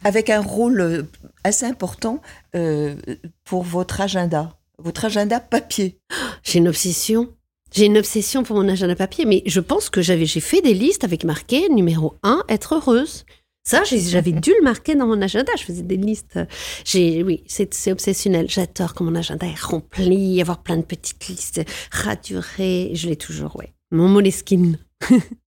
Avec 0.04 0.28
un 0.28 0.40
rôle 0.40 0.80
euh, 0.80 1.02
assez 1.44 1.64
important 1.64 2.20
euh, 2.56 2.96
pour 3.44 3.62
votre 3.62 4.00
agenda, 4.00 4.58
votre 4.78 5.04
agenda 5.04 5.38
papier. 5.38 6.00
J'ai 6.42 6.58
une 6.58 6.68
obsession. 6.68 7.32
J'ai 7.72 7.86
une 7.86 7.96
obsession 7.96 8.42
pour 8.42 8.56
mon 8.56 8.68
agenda 8.68 8.96
papier, 8.96 9.24
mais 9.24 9.44
je 9.46 9.60
pense 9.60 9.88
que 9.88 10.02
j'avais, 10.02 10.26
j'ai 10.26 10.40
fait 10.40 10.60
des 10.60 10.74
listes 10.74 11.04
avec 11.04 11.22
marqué 11.22 11.68
numéro 11.68 12.16
1, 12.24 12.44
être 12.48 12.74
heureuse. 12.74 13.24
Ça, 13.64 13.82
j'avais 13.84 14.32
dû 14.32 14.52
le 14.58 14.64
marquer 14.64 14.94
dans 14.94 15.06
mon 15.06 15.22
agenda. 15.22 15.52
Je 15.56 15.62
faisais 15.62 15.82
des 15.82 15.96
listes. 15.96 16.38
J'ai, 16.84 17.22
oui, 17.22 17.44
c'est 17.46 17.92
obsessionnel. 17.92 18.46
J'adore 18.48 18.94
quand 18.94 19.04
mon 19.04 19.14
agenda 19.14 19.46
est 19.46 19.60
rempli, 19.60 20.40
avoir 20.40 20.62
plein 20.62 20.76
de 20.76 20.82
petites 20.82 21.28
listes 21.28 21.62
raturées. 21.92 22.90
Je 22.94 23.08
l'ai 23.08 23.16
toujours, 23.16 23.56
ouais. 23.56 23.72
Mon 23.92 24.08
moleskine. 24.08 24.78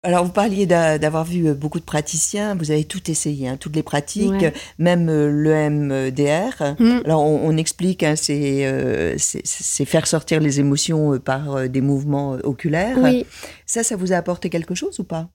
Alors, 0.05 0.23
vous 0.23 0.31
parliez 0.31 0.67
d'avoir 0.67 1.25
vu 1.25 1.47
euh, 1.47 1.55
beaucoup 1.55 1.79
de 1.79 1.83
praticiens. 1.83 2.53
Vous 2.53 2.69
avez 2.69 2.83
tout 2.83 3.09
essayé, 3.09 3.47
hein, 3.47 3.57
toutes 3.57 3.75
les 3.75 3.81
pratiques, 3.81 4.45
même 4.77 5.09
euh, 5.09 5.31
le 5.31 5.69
MDR. 5.71 6.75
Mm. 6.77 7.01
Alors, 7.05 7.23
on, 7.23 7.57
explique, 7.57 8.03
hein, 8.03 8.13
euh, 8.29 9.15
c'est 9.17 9.85
faire 9.85 10.05
sortir 10.05 10.41
les 10.41 10.59
émotions 10.59 11.17
par 11.17 11.67
des 11.67 11.81
mouvements 11.81 12.33
oculaires. 12.43 12.97
Oui. 12.99 13.25
Ça, 13.65 13.81
ça 13.81 13.95
vous 13.95 14.13
a 14.13 14.17
apporté 14.17 14.51
quelque 14.51 14.75
chose 14.75 14.99
ou 14.99 15.05
pas? 15.05 15.27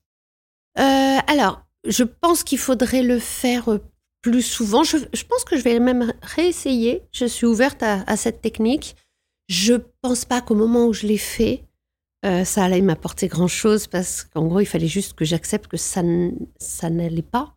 Alors, 1.27 1.65
je 1.87 2.03
pense 2.03 2.43
qu'il 2.43 2.57
faudrait 2.57 3.03
le 3.03 3.19
faire 3.19 3.69
euh, 3.69 3.79
plus 4.21 4.43
souvent. 4.43 4.83
Je, 4.83 4.97
pense 5.25 5.43
que 5.43 5.57
je 5.57 5.63
vais 5.63 5.79
même 5.79 6.13
réessayer. 6.21 7.03
Je 7.11 7.25
suis 7.25 7.47
ouverte 7.47 7.81
à, 7.83 8.15
cette 8.17 8.41
technique. 8.41 8.95
Je 9.47 9.73
pense 10.01 10.25
pas 10.25 10.41
qu'au 10.41 10.55
moment 10.55 10.85
où 10.85 10.93
je 10.93 11.07
l'ai 11.07 11.17
fait, 11.17 11.63
euh, 12.25 12.45
ça 12.45 12.63
allait 12.63 12.81
m'apporter 12.81 13.27
grand 13.27 13.47
chose 13.47 13.87
parce 13.87 14.23
qu'en 14.23 14.45
gros, 14.45 14.59
il 14.59 14.67
fallait 14.67 14.87
juste 14.87 15.13
que 15.13 15.25
j'accepte 15.25 15.67
que 15.67 15.77
ça, 15.77 16.03
n'allait 16.03 17.21
pas. 17.23 17.55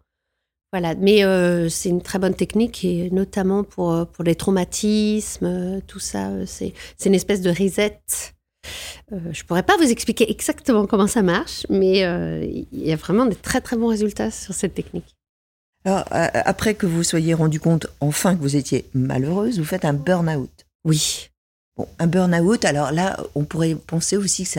Voilà, 0.73 0.95
mais 0.97 1.23
euh, 1.25 1.69
c'est 1.69 1.91
une 1.91 2.03
très 2.03 2.19
bonne 2.19 2.35
technique 2.35 2.85
et 2.85 3.11
notamment 3.11 3.63
pour, 3.63 4.07
pour 4.09 4.25
les 4.25 4.35
traumatismes, 4.35 5.81
tout 5.87 6.01
ça, 6.01 6.47
c'est 6.47 6.73
une 7.05 7.15
espèce 7.15 7.43
de 7.43 7.51
reset 7.51 8.01
euh, 9.13 9.19
je 9.33 9.43
ne 9.43 9.47
pourrais 9.47 9.63
pas 9.63 9.77
vous 9.77 9.91
expliquer 9.91 10.31
exactement 10.31 10.87
comment 10.87 11.07
ça 11.07 11.23
marche, 11.23 11.67
mais 11.69 12.05
euh, 12.05 12.45
il 12.45 12.87
y 12.87 12.93
a 12.93 12.97
vraiment 12.97 13.27
des 13.27 13.37
très 13.37 13.61
très 13.61 13.77
bons 13.77 13.89
résultats 13.89 14.31
sur 14.31 14.55
cette 14.55 14.75
technique. 14.75 15.15
Alors, 15.85 16.05
euh, 16.13 16.29
après 16.33 16.75
que 16.75 16.87
vous 16.87 17.03
soyez 17.03 17.35
rendu 17.35 17.61
compte 17.61 17.87
enfin 18.01 18.35
que 18.35 18.41
vous 18.41 18.57
étiez 18.57 18.87
malheureuse, 18.95 19.59
vous 19.59 19.65
faites 19.65 19.85
un 19.85 19.93
burn-out. 19.93 20.51
Oui. 20.85 21.29
Bon, 21.77 21.89
un 21.99 22.07
burn-out, 22.07 22.65
alors 22.67 22.93
là, 22.93 23.17
on 23.35 23.43
pourrait 23.43 23.75
penser 23.75 24.17
aussi 24.17 24.45
que 24.45 24.51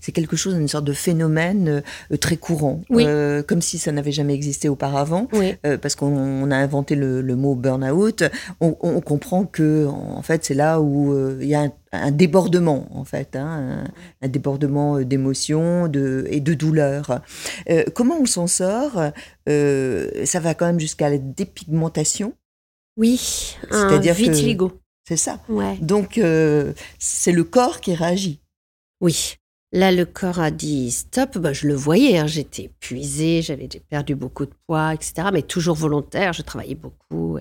c'est 0.00 0.12
quelque 0.12 0.36
chose, 0.36 0.54
une 0.54 0.68
sorte 0.68 0.84
de 0.84 0.92
phénomène 0.92 1.82
euh, 2.12 2.16
très 2.16 2.36
courant, 2.36 2.82
Oui. 2.88 3.04
Euh, 3.04 3.42
comme 3.42 3.60
si 3.60 3.78
ça 3.78 3.90
n'avait 3.90 4.12
jamais 4.12 4.34
existé 4.34 4.68
auparavant. 4.68 5.26
Oui. 5.32 5.56
Euh, 5.66 5.76
parce 5.76 5.96
qu'on 5.96 6.06
on 6.16 6.50
a 6.52 6.56
inventé 6.56 6.94
le, 6.94 7.20
le 7.20 7.34
mot 7.34 7.56
burn-out, 7.56 8.22
on, 8.60 8.76
on 8.80 9.00
comprend 9.00 9.44
que 9.44 9.86
en 9.88 10.22
fait 10.22 10.44
c'est 10.44 10.54
là 10.54 10.80
où 10.80 11.12
euh, 11.12 11.36
il 11.40 11.48
y 11.48 11.56
a 11.56 11.62
un, 11.62 11.72
un 11.90 12.10
débordement 12.12 12.86
en 12.96 13.02
fait, 13.04 13.34
hein, 13.34 13.84
un, 14.22 14.26
un 14.26 14.28
débordement 14.28 14.98
euh, 14.98 15.04
d'émotions 15.04 15.88
de, 15.88 16.28
et 16.30 16.38
de 16.38 16.54
douleurs. 16.54 17.22
Euh, 17.70 17.82
comment 17.92 18.18
on 18.20 18.26
s'en 18.26 18.46
sort? 18.46 19.02
Euh, 19.48 20.24
Ça 20.24 20.38
va 20.38 20.54
quand 20.54 20.66
même 20.66 20.78
jusqu'à 20.78 21.10
la 21.10 21.18
dépigmentation, 21.18 22.34
Oui. 22.96 23.56
C'est-à-dire 23.68 24.14
que- 24.14 24.20
vitiligo. 24.22 24.70
C'est 25.06 25.16
ça. 25.16 25.40
Ouais. 25.48 25.76
Donc 25.80 26.18
euh, 26.18 26.72
c'est 26.98 27.32
le 27.32 27.44
corps 27.44 27.80
qui 27.80 27.94
réagit. 27.94 28.40
Oui. 29.00 29.34
Là, 29.74 29.90
le 29.90 30.04
corps 30.04 30.38
a 30.38 30.50
dit 30.50 30.90
stop. 30.90 31.38
Bah, 31.38 31.52
je 31.54 31.66
le 31.66 31.74
voyais. 31.74 32.18
hein, 32.18 32.26
J'étais 32.26 32.64
épuisée, 32.64 33.40
j'avais 33.42 33.68
perdu 33.88 34.14
beaucoup 34.14 34.44
de 34.44 34.52
poids, 34.66 34.92
etc. 34.92 35.28
Mais 35.32 35.42
toujours 35.42 35.74
volontaire. 35.76 36.32
Je 36.34 36.42
travaillais 36.42 36.74
beaucoup. 36.74 37.38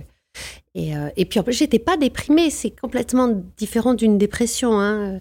Et, 0.74 0.96
euh, 0.96 1.10
et 1.18 1.25
puis 1.25 1.39
en 1.41 1.44
plus, 1.44 1.51
j'étais 1.58 1.77
pas 1.80 1.98
déprimée. 1.98 2.50
C'est 2.50 2.72
complètement 2.72 3.27
différent 3.58 3.94
d'une 3.94 4.18
dépression. 4.18 4.80
hein. 4.80 5.20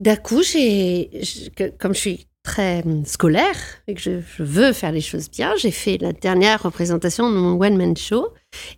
D'un 0.00 0.16
coup, 0.16 0.42
j'ai, 0.42 1.10
comme 1.78 1.94
je 1.94 2.00
suis 2.00 2.26
très 2.42 2.82
hum, 2.84 3.04
scolaire 3.04 3.56
et 3.86 3.94
que 3.94 4.00
je, 4.00 4.20
veux 4.38 4.72
faire 4.72 4.92
les 4.92 5.00
choses 5.00 5.30
bien, 5.30 5.54
j'ai 5.56 5.70
fait 5.70 5.98
la 5.98 6.12
dernière 6.12 6.62
représentation 6.62 7.30
de 7.30 7.36
mon 7.36 7.60
one 7.60 7.76
man 7.76 7.96
show. 7.96 8.32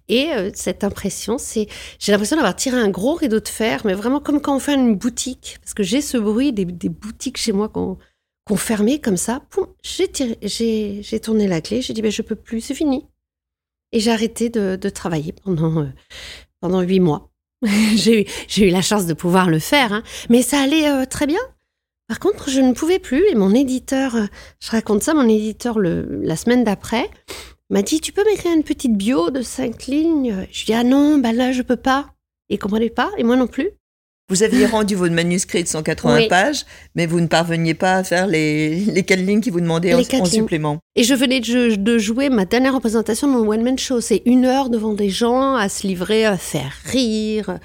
Et 0.09 0.33
euh, 0.33 0.51
cette 0.55 0.85
impression, 0.85 1.39
c'est, 1.39 1.67
j'ai 1.99 2.13
l'impression 2.13 2.37
d'avoir 2.37 2.57
tiré 2.57 2.77
un 2.77 2.91
gros 2.91 3.15
rideau 3.15 3.41
de 3.41 3.49
fer, 3.49 3.83
mais 3.85 3.95
vraiment 3.95 4.21
comme 4.21 4.41
quand 4.41 4.57
on 4.57 4.61
fait 4.61 4.75
une 4.75 4.97
boutique, 4.97 5.59
parce 5.63 5.75
que 5.75 5.83
j'ai 5.83 6.01
ce 6.01 6.19
bruit 6.19 6.53
des, 6.53 6.65
boutiques 6.65 7.39
chez 7.39 7.53
moi 7.53 7.69
qu'on 7.69 7.99
qu'on 8.47 8.57
fermait 8.57 8.99
comme 8.99 9.17
ça. 9.17 9.43
J'ai 9.83 11.21
tourné 11.21 11.49
la 11.49 11.63
clé, 11.63 11.81
j'ai 11.81 11.95
dit 11.95 12.03
ben 12.03 12.13
je 12.13 12.21
peux 12.21 12.37
plus, 12.37 12.61
c'est 12.61 12.75
fini. 12.75 13.07
Et 13.93 14.01
j'ai 14.01 14.11
arrêté 14.11 14.51
de, 14.51 14.77
travailler 14.91 15.33
pendant 15.33 15.81
euh, 15.81 15.89
pendant 16.61 16.83
huit 16.83 17.01
mois. 17.01 17.31
j'ai 17.97 18.23
eu 18.23 18.25
j'ai 18.49 18.69
eu 18.69 18.71
la 18.71 18.83
chance 18.83 19.07
de 19.07 19.15
pouvoir 19.15 19.49
le 19.49 19.59
faire, 19.59 19.95
hein. 19.95 20.03
mais 20.29 20.43
ça 20.43 20.61
allait 20.61 20.91
euh, 20.91 21.07
très 21.07 21.27
bien. 21.27 21.41
Par 22.09 22.19
contre, 22.19 22.51
je 22.51 22.61
ne 22.61 22.75
pouvais 22.75 22.99
plus 22.99 23.25
et 23.31 23.35
mon 23.35 23.55
éditeur, 23.55 24.17
euh, 24.17 24.27
je 24.61 24.71
raconte 24.71 25.03
ça, 25.03 25.15
mon 25.15 25.29
éditeur 25.29 25.79
le, 25.79 26.21
la 26.23 26.37
semaine 26.37 26.65
d'après 26.65 27.09
m'a 27.71 27.83
dit 27.83 28.01
tu 28.01 28.13
peux 28.13 28.25
m'écrire 28.25 28.53
une 28.53 28.63
petite 28.63 28.97
bio 28.97 29.31
de 29.31 29.41
cinq 29.41 29.87
lignes? 29.87 30.47
Je 30.53 30.67
dis 30.67 30.75
ah 30.75 30.85
non, 30.85 31.19
bah 31.19 31.33
là 31.33 31.53
je 31.53 31.63
peux 31.63 31.77
pas. 31.77 32.11
Il 32.51 32.59
comprenait 32.59 32.91
pas 32.91 33.11
et 33.17 33.25
moi 33.25 33.37
non 33.37 33.47
plus. 33.47 33.71
Vous 34.31 34.43
aviez 34.43 34.65
rendu 34.65 34.95
votre 34.95 35.13
manuscrit 35.13 35.63
de 35.63 35.69
180 35.69 36.17
Oui. 36.17 36.29
pages, 36.29 36.65
mais 36.95 37.05
vous 37.05 37.21
ne 37.21 37.27
parveniez 37.27 37.75
pas 37.75 37.97
à 37.97 38.05
faire 38.05 38.27
les, 38.27 38.77
les 38.77 39.03
quatre 39.03 39.21
lignes 39.21 39.43
qui 39.43 39.51
vous 39.51 39.61
demandaient 39.61 39.93
en, 39.93 40.25
supplément. 40.25 40.79
Et 40.97 41.05
je 41.05 41.15
venais 41.15 41.41
de, 41.41 41.75
de 41.75 41.99
jouer 41.99 42.31
ma 42.31 42.47
dernière 42.47 42.75
représentation 42.75 43.29
de 43.29 43.33
mon 43.35 43.47
one-man 43.51 43.79
show. 43.79 44.01
C'est 44.01 44.23
une 44.25 44.47
heure 44.47 44.71
devant 44.71 44.95
des 44.95 45.11
gens 45.11 45.55
à 45.57 45.69
se 45.69 45.87
livrer, 45.87 46.25
à 46.25 46.39
faire 46.39 46.73
rire. 46.87 47.59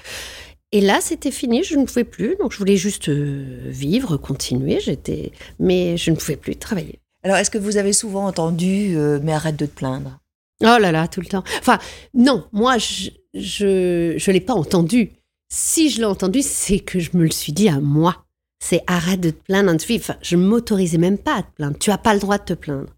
Et 0.72 0.80
là, 0.80 1.00
c'était 1.00 1.30
fini, 1.30 1.64
je 1.64 1.76
ne 1.76 1.84
pouvais 1.84 2.04
plus. 2.04 2.36
Donc, 2.36 2.52
je 2.52 2.58
voulais 2.58 2.76
juste 2.76 3.08
euh, 3.08 3.60
vivre, 3.66 4.16
continuer. 4.16 4.78
J'étais, 4.80 5.32
mais 5.58 5.96
je 5.96 6.10
ne 6.10 6.16
pouvais 6.16 6.36
plus 6.36 6.56
travailler. 6.56 7.00
Alors, 7.22 7.36
est-ce 7.36 7.50
que 7.50 7.58
vous 7.58 7.76
avez 7.76 7.92
souvent 7.92 8.26
entendu 8.26 8.96
euh, 8.96 9.18
Mais 9.22 9.32
arrête 9.32 9.56
de 9.56 9.66
te 9.66 9.74
plaindre 9.74 10.20
Oh 10.62 10.76
là 10.78 10.92
là, 10.92 11.08
tout 11.08 11.20
le 11.20 11.26
temps. 11.26 11.42
Enfin, 11.58 11.78
non, 12.14 12.46
moi, 12.52 12.78
je 12.78 13.10
je, 13.34 14.14
je 14.16 14.30
l'ai 14.30 14.40
pas 14.40 14.54
entendu. 14.54 15.10
Si 15.52 15.90
je 15.90 15.98
l'ai 15.98 16.04
entendu, 16.04 16.42
c'est 16.42 16.78
que 16.78 16.98
je 17.00 17.10
me 17.14 17.24
le 17.24 17.30
suis 17.30 17.52
dit 17.52 17.68
à 17.68 17.80
moi. 17.80 18.24
C'est 18.62 18.82
arrête 18.86 19.20
de 19.20 19.30
te 19.30 19.42
plaindre. 19.42 19.72
Enfin, 19.72 20.16
je 20.22 20.36
m'autorisais 20.36 20.98
même 20.98 21.18
pas 21.18 21.36
à 21.36 21.42
te 21.42 21.50
plaindre. 21.56 21.78
Tu 21.78 21.90
as 21.90 21.98
pas 21.98 22.14
le 22.14 22.20
droit 22.20 22.38
de 22.38 22.44
te 22.44 22.52
plaindre. 22.52 22.90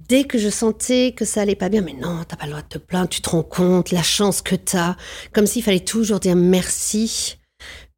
Dès 0.00 0.24
que 0.24 0.38
je 0.38 0.50
sentais 0.50 1.14
que 1.16 1.24
ça 1.24 1.40
allait 1.40 1.54
pas 1.54 1.68
bien, 1.68 1.80
mais 1.80 1.94
non, 1.94 2.24
t'as 2.28 2.36
pas 2.36 2.44
le 2.44 2.50
droit 2.50 2.62
de 2.62 2.68
te 2.68 2.78
plaindre, 2.78 3.08
tu 3.08 3.22
te 3.22 3.30
rends 3.30 3.42
compte, 3.42 3.90
la 3.90 4.02
chance 4.02 4.42
que 4.42 4.54
t'as. 4.54 4.96
Comme 5.32 5.46
s'il 5.46 5.62
fallait 5.62 5.80
toujours 5.80 6.20
dire 6.20 6.36
merci. 6.36 7.38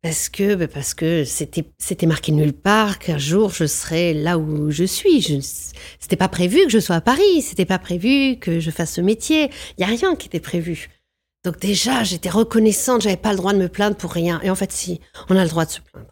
Parce 0.02 0.28
que, 0.28 0.54
bah, 0.54 0.68
parce 0.68 0.94
que 0.94 1.24
c'était, 1.24 1.64
c'était 1.78 2.06
marqué 2.06 2.30
nulle 2.30 2.52
part 2.52 3.00
qu'un 3.00 3.18
jour 3.18 3.50
je 3.50 3.66
serais 3.66 4.14
là 4.14 4.38
où 4.38 4.70
je 4.70 4.84
suis. 4.84 5.42
C'était 5.98 6.16
pas 6.16 6.28
prévu 6.28 6.64
que 6.64 6.70
je 6.70 6.78
sois 6.78 6.96
à 6.96 7.00
Paris, 7.00 7.42
c'était 7.42 7.64
pas 7.64 7.80
prévu 7.80 8.38
que 8.38 8.60
je 8.60 8.70
fasse 8.70 8.92
ce 8.92 9.00
métier. 9.00 9.50
Il 9.76 9.80
y 9.80 9.84
a 9.84 9.88
rien 9.88 10.14
qui 10.14 10.28
était 10.28 10.38
prévu. 10.38 10.90
Donc 11.44 11.58
déjà, 11.58 12.04
j'étais 12.04 12.28
reconnaissante, 12.28 13.02
j'avais 13.02 13.16
pas 13.16 13.30
le 13.30 13.36
droit 13.36 13.52
de 13.52 13.58
me 13.58 13.68
plaindre 13.68 13.96
pour 13.96 14.12
rien. 14.12 14.40
Et 14.42 14.50
en 14.50 14.54
fait, 14.54 14.70
si, 14.70 15.00
on 15.28 15.36
a 15.36 15.42
le 15.42 15.50
droit 15.50 15.64
de 15.64 15.70
se 15.70 15.80
plaindre. 15.80 16.10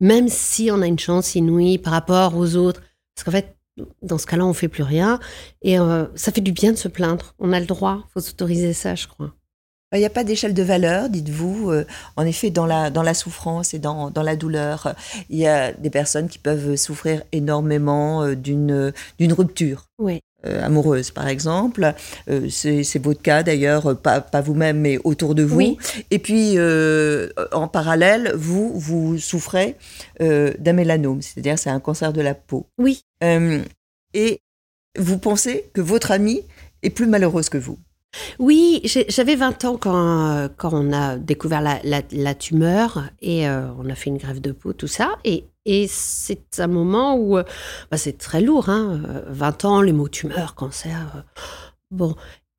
Même 0.00 0.28
si 0.28 0.70
on 0.70 0.82
a 0.82 0.86
une 0.86 0.98
chance 0.98 1.34
inouïe 1.34 1.78
par 1.78 1.92
rapport 1.92 2.36
aux 2.36 2.56
autres. 2.56 2.82
Parce 3.14 3.24
qu'en 3.24 3.30
fait, 3.30 3.56
dans 4.02 4.18
ce 4.18 4.26
cas-là, 4.26 4.44
on 4.46 4.52
fait 4.52 4.68
plus 4.68 4.82
rien. 4.82 5.18
Et 5.62 5.78
euh, 5.78 6.04
ça 6.14 6.32
fait 6.32 6.40
du 6.40 6.52
bien 6.52 6.72
de 6.72 6.76
se 6.76 6.88
plaindre. 6.88 7.34
On 7.38 7.52
a 7.52 7.60
le 7.60 7.66
droit, 7.66 8.04
faut 8.12 8.20
s'autoriser 8.20 8.72
ça, 8.72 8.94
je 8.94 9.06
crois. 9.06 9.32
Il 9.92 9.98
n'y 9.98 10.06
a 10.06 10.10
pas 10.10 10.24
d'échelle 10.24 10.54
de 10.54 10.62
valeur, 10.64 11.08
dites-vous. 11.08 11.70
Euh, 11.70 11.86
en 12.16 12.26
effet, 12.26 12.50
dans 12.50 12.66
la, 12.66 12.90
dans 12.90 13.04
la 13.04 13.14
souffrance 13.14 13.74
et 13.74 13.78
dans, 13.78 14.10
dans 14.10 14.22
la 14.24 14.34
douleur, 14.34 14.94
il 15.30 15.38
y 15.38 15.46
a 15.46 15.72
des 15.72 15.90
personnes 15.90 16.28
qui 16.28 16.38
peuvent 16.38 16.74
souffrir 16.74 17.22
énormément 17.30 18.24
euh, 18.24 18.34
d'une 18.34 18.92
rupture. 19.32 19.84
Oui. 20.00 20.20
euh, 20.46 20.64
amoureuse, 20.64 21.10
par 21.10 21.28
exemple. 21.28 21.92
Euh, 22.28 22.48
c'est 22.50 22.98
votre 23.02 23.22
cas, 23.22 23.42
d'ailleurs, 23.42 23.96
pas, 23.98 24.20
pas 24.20 24.40
vous-même, 24.40 24.78
mais 24.78 24.98
autour 25.04 25.34
de 25.34 25.42
vous. 25.42 25.56
Oui. 25.56 25.78
Et 26.10 26.18
puis, 26.18 26.54
euh, 26.56 27.28
en 27.52 27.68
parallèle, 27.68 28.32
vous, 28.34 28.72
vous 28.78 29.18
souffrez 29.18 29.76
d'un 30.20 30.72
mélanome, 30.72 31.22
c'est-à-dire 31.22 31.58
c'est 31.58 31.70
un 31.70 31.80
cancer 31.80 32.12
de 32.12 32.20
la 32.20 32.34
peau. 32.34 32.66
Oui. 32.78 33.04
Euh, 33.24 33.62
et 34.12 34.40
vous 34.98 35.18
pensez 35.18 35.70
que 35.74 35.80
votre 35.80 36.10
amie 36.12 36.42
est 36.82 36.90
plus 36.90 37.06
malheureuse 37.06 37.48
que 37.48 37.58
vous? 37.58 37.78
Oui, 38.38 38.80
j'avais 39.08 39.34
20 39.34 39.64
ans 39.64 39.76
quand, 39.76 40.48
quand 40.56 40.70
on 40.72 40.92
a 40.92 41.16
découvert 41.16 41.60
la, 41.60 41.80
la- 41.82 42.34
tumeur 42.34 43.04
et 43.20 43.48
euh, 43.48 43.68
on 43.78 43.88
a 43.90 43.94
fait 43.96 44.10
une 44.10 44.18
grève 44.18 44.40
de 44.40 44.52
peau, 44.52 44.72
tout 44.72 44.86
ça. 44.86 45.16
Et, 45.24 45.46
et 45.64 45.86
c'est 45.88 46.60
un 46.60 46.68
moment 46.68 47.16
où 47.16 47.38
euh, 47.38 47.42
bah, 47.90 47.96
c'est 47.96 48.16
très 48.18 48.40
lourd, 48.40 48.68
hein, 48.68 49.02
euh, 49.08 49.22
20 49.28 49.64
ans, 49.64 49.80
les 49.82 49.92
mots 49.92 50.08
tumeur, 50.08 50.54
cancer. 50.54 51.24
bon, 51.90 52.14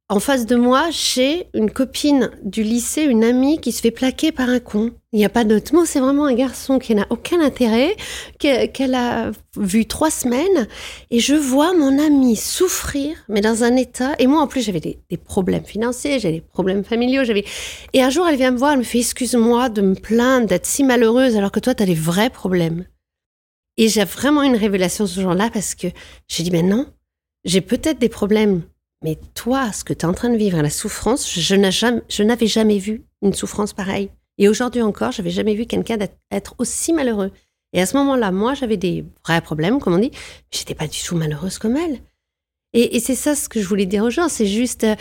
en 0.08 0.20
face 0.20 0.46
de 0.46 0.56
moi, 0.56 0.90
j'ai 0.92 1.48
une 1.56 1.72
copine 1.72 2.30
du 2.44 2.62
lycée, 2.62 3.02
une 3.02 3.24
amie 3.24 3.60
qui 3.60 3.72
se 3.72 3.82
fait 3.82 3.90
plaquer 3.90 4.32
par 4.32 4.50
un 4.50 4.60
con. 4.60 4.92
Il 5.14 5.18
n'y 5.18 5.26
a 5.26 5.30
pas 5.30 5.44
d'autre 5.44 5.74
mot, 5.74 5.84
c'est 5.84 6.00
vraiment 6.00 6.26
un 6.26 6.36
garçon 6.36 6.78
qui 6.78 6.94
n'a 6.94 7.08
aucun 7.10 7.42
intérêt, 7.42 7.96
que- 8.40 8.68
qu'elle 8.68 8.94
a 8.94 9.32
vu 9.58 9.88
trois 9.88 10.12
semaines. 10.12 10.68
Et 11.10 11.20
je 11.20 11.34
vois 11.34 11.74
mon 11.74 11.98
amie 11.98 12.36
souffrir, 12.36 13.18
mais 13.30 13.42
dans 13.42 13.64
un 13.64 13.76
état. 13.78 14.14
Et 14.20 14.28
moi, 14.28 14.42
en 14.42 14.48
plus, 14.48 14.62
j'avais 14.62 14.80
des, 14.80 15.00
problèmes 15.18 15.66
financiers, 15.66 16.20
j'avais 16.20 16.36
des 16.36 16.42
problèmes 16.42 16.84
familiaux. 16.84 17.24
J'avais. 17.24 17.46
Et 17.94 18.04
un 18.04 18.12
jour, 18.12 18.28
elle 18.28 18.36
vient 18.36 18.52
me 18.52 18.58
voir, 18.58 18.74
elle 18.74 18.80
me 18.80 18.84
fait 18.84 19.00
Excuse-moi 19.00 19.70
de 19.70 19.82
me 19.82 19.96
plaindre, 19.96 20.46
d'être 20.46 20.68
si 20.68 20.84
malheureuse, 20.84 21.36
alors 21.36 21.52
que 21.52 21.60
toi, 21.60 21.74
tu 21.74 21.82
as 21.82 21.88
des 21.88 21.96
vrais 21.96 22.30
problèmes. 22.30 22.86
Et 23.78 23.90
j'ai 23.90 24.04
vraiment 24.04 24.44
une 24.44 24.56
révélation 24.56 25.08
ce 25.08 25.20
jour-là 25.20 25.50
parce 25.52 25.74
que 25.74 25.88
j'ai 26.28 26.44
dit 26.44 26.52
Mais 26.52 26.62
non, 26.62 26.86
j'ai 27.44 27.62
peut-être 27.62 28.00
des 28.00 28.10
problèmes, 28.10 28.64
mais 29.04 29.20
toi, 29.34 29.72
ce 29.72 29.84
que 29.84 29.94
tu 29.94 30.02
es 30.02 30.06
en 30.06 30.14
train 30.14 30.30
de 30.30 30.38
vivre, 30.38 30.62
la 30.62 30.70
souffrance, 30.70 31.30
je 31.38 32.24
n'avais 32.24 32.48
jamais 32.48 32.78
vu 32.80 33.04
une 33.22 33.34
souffrance 33.34 33.74
pareille. 33.74 34.10
Et 34.38 34.50
aujourd'hui 34.50 34.82
encore, 34.82 35.12
j'avais 35.12 35.30
jamais 35.30 35.56
vu 35.56 35.66
quelqu'un 35.66 35.98
être 36.32 36.56
aussi 36.58 36.92
malheureux. 36.92 37.32
Et 37.74 37.82
à 37.82 37.86
ce 37.86 37.98
moment-là, 37.98 38.32
moi, 38.32 38.54
j'avais 38.54 38.78
des 38.78 39.06
vrais 39.24 39.42
problèmes, 39.42 39.80
comme 39.80 39.94
on 39.94 40.00
dit, 40.00 40.12
mais 40.12 40.20
j'étais 40.52 40.76
pas 40.76 40.88
du 40.88 41.02
tout 41.02 41.16
malheureuse 41.16 41.58
comme 41.58 41.78
elle. 41.78 42.00
Et, 42.74 42.96
et 42.96 43.00
c'est 43.00 43.16
ça 43.16 43.36
ce 43.36 43.48
que 43.50 43.62
je 43.62 43.68
voulais 43.68 43.86
dire 43.86 44.04
aux 44.04 44.10
gens, 44.10 44.30
c'est 44.30 44.46
juste, 44.46 44.84
euh, 44.84 44.96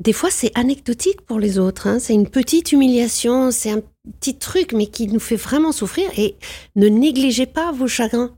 des 0.00 0.12
fois, 0.12 0.30
c'est 0.30 0.50
anecdotique 0.56 1.20
pour 1.22 1.38
les 1.38 1.58
autres. 1.58 1.86
hein. 1.86 1.98
C'est 1.98 2.14
une 2.14 2.28
petite 2.28 2.72
humiliation, 2.72 3.50
c'est 3.50 3.70
un 3.70 3.82
petit 4.18 4.38
truc, 4.38 4.72
mais 4.72 4.86
qui 4.86 5.06
nous 5.08 5.20
fait 5.20 5.36
vraiment 5.36 5.72
souffrir. 5.72 6.10
Et 6.16 6.36
ne 6.74 6.88
négligez 6.88 7.46
pas 7.46 7.70
vos 7.70 7.86
chagrins, 7.86 8.36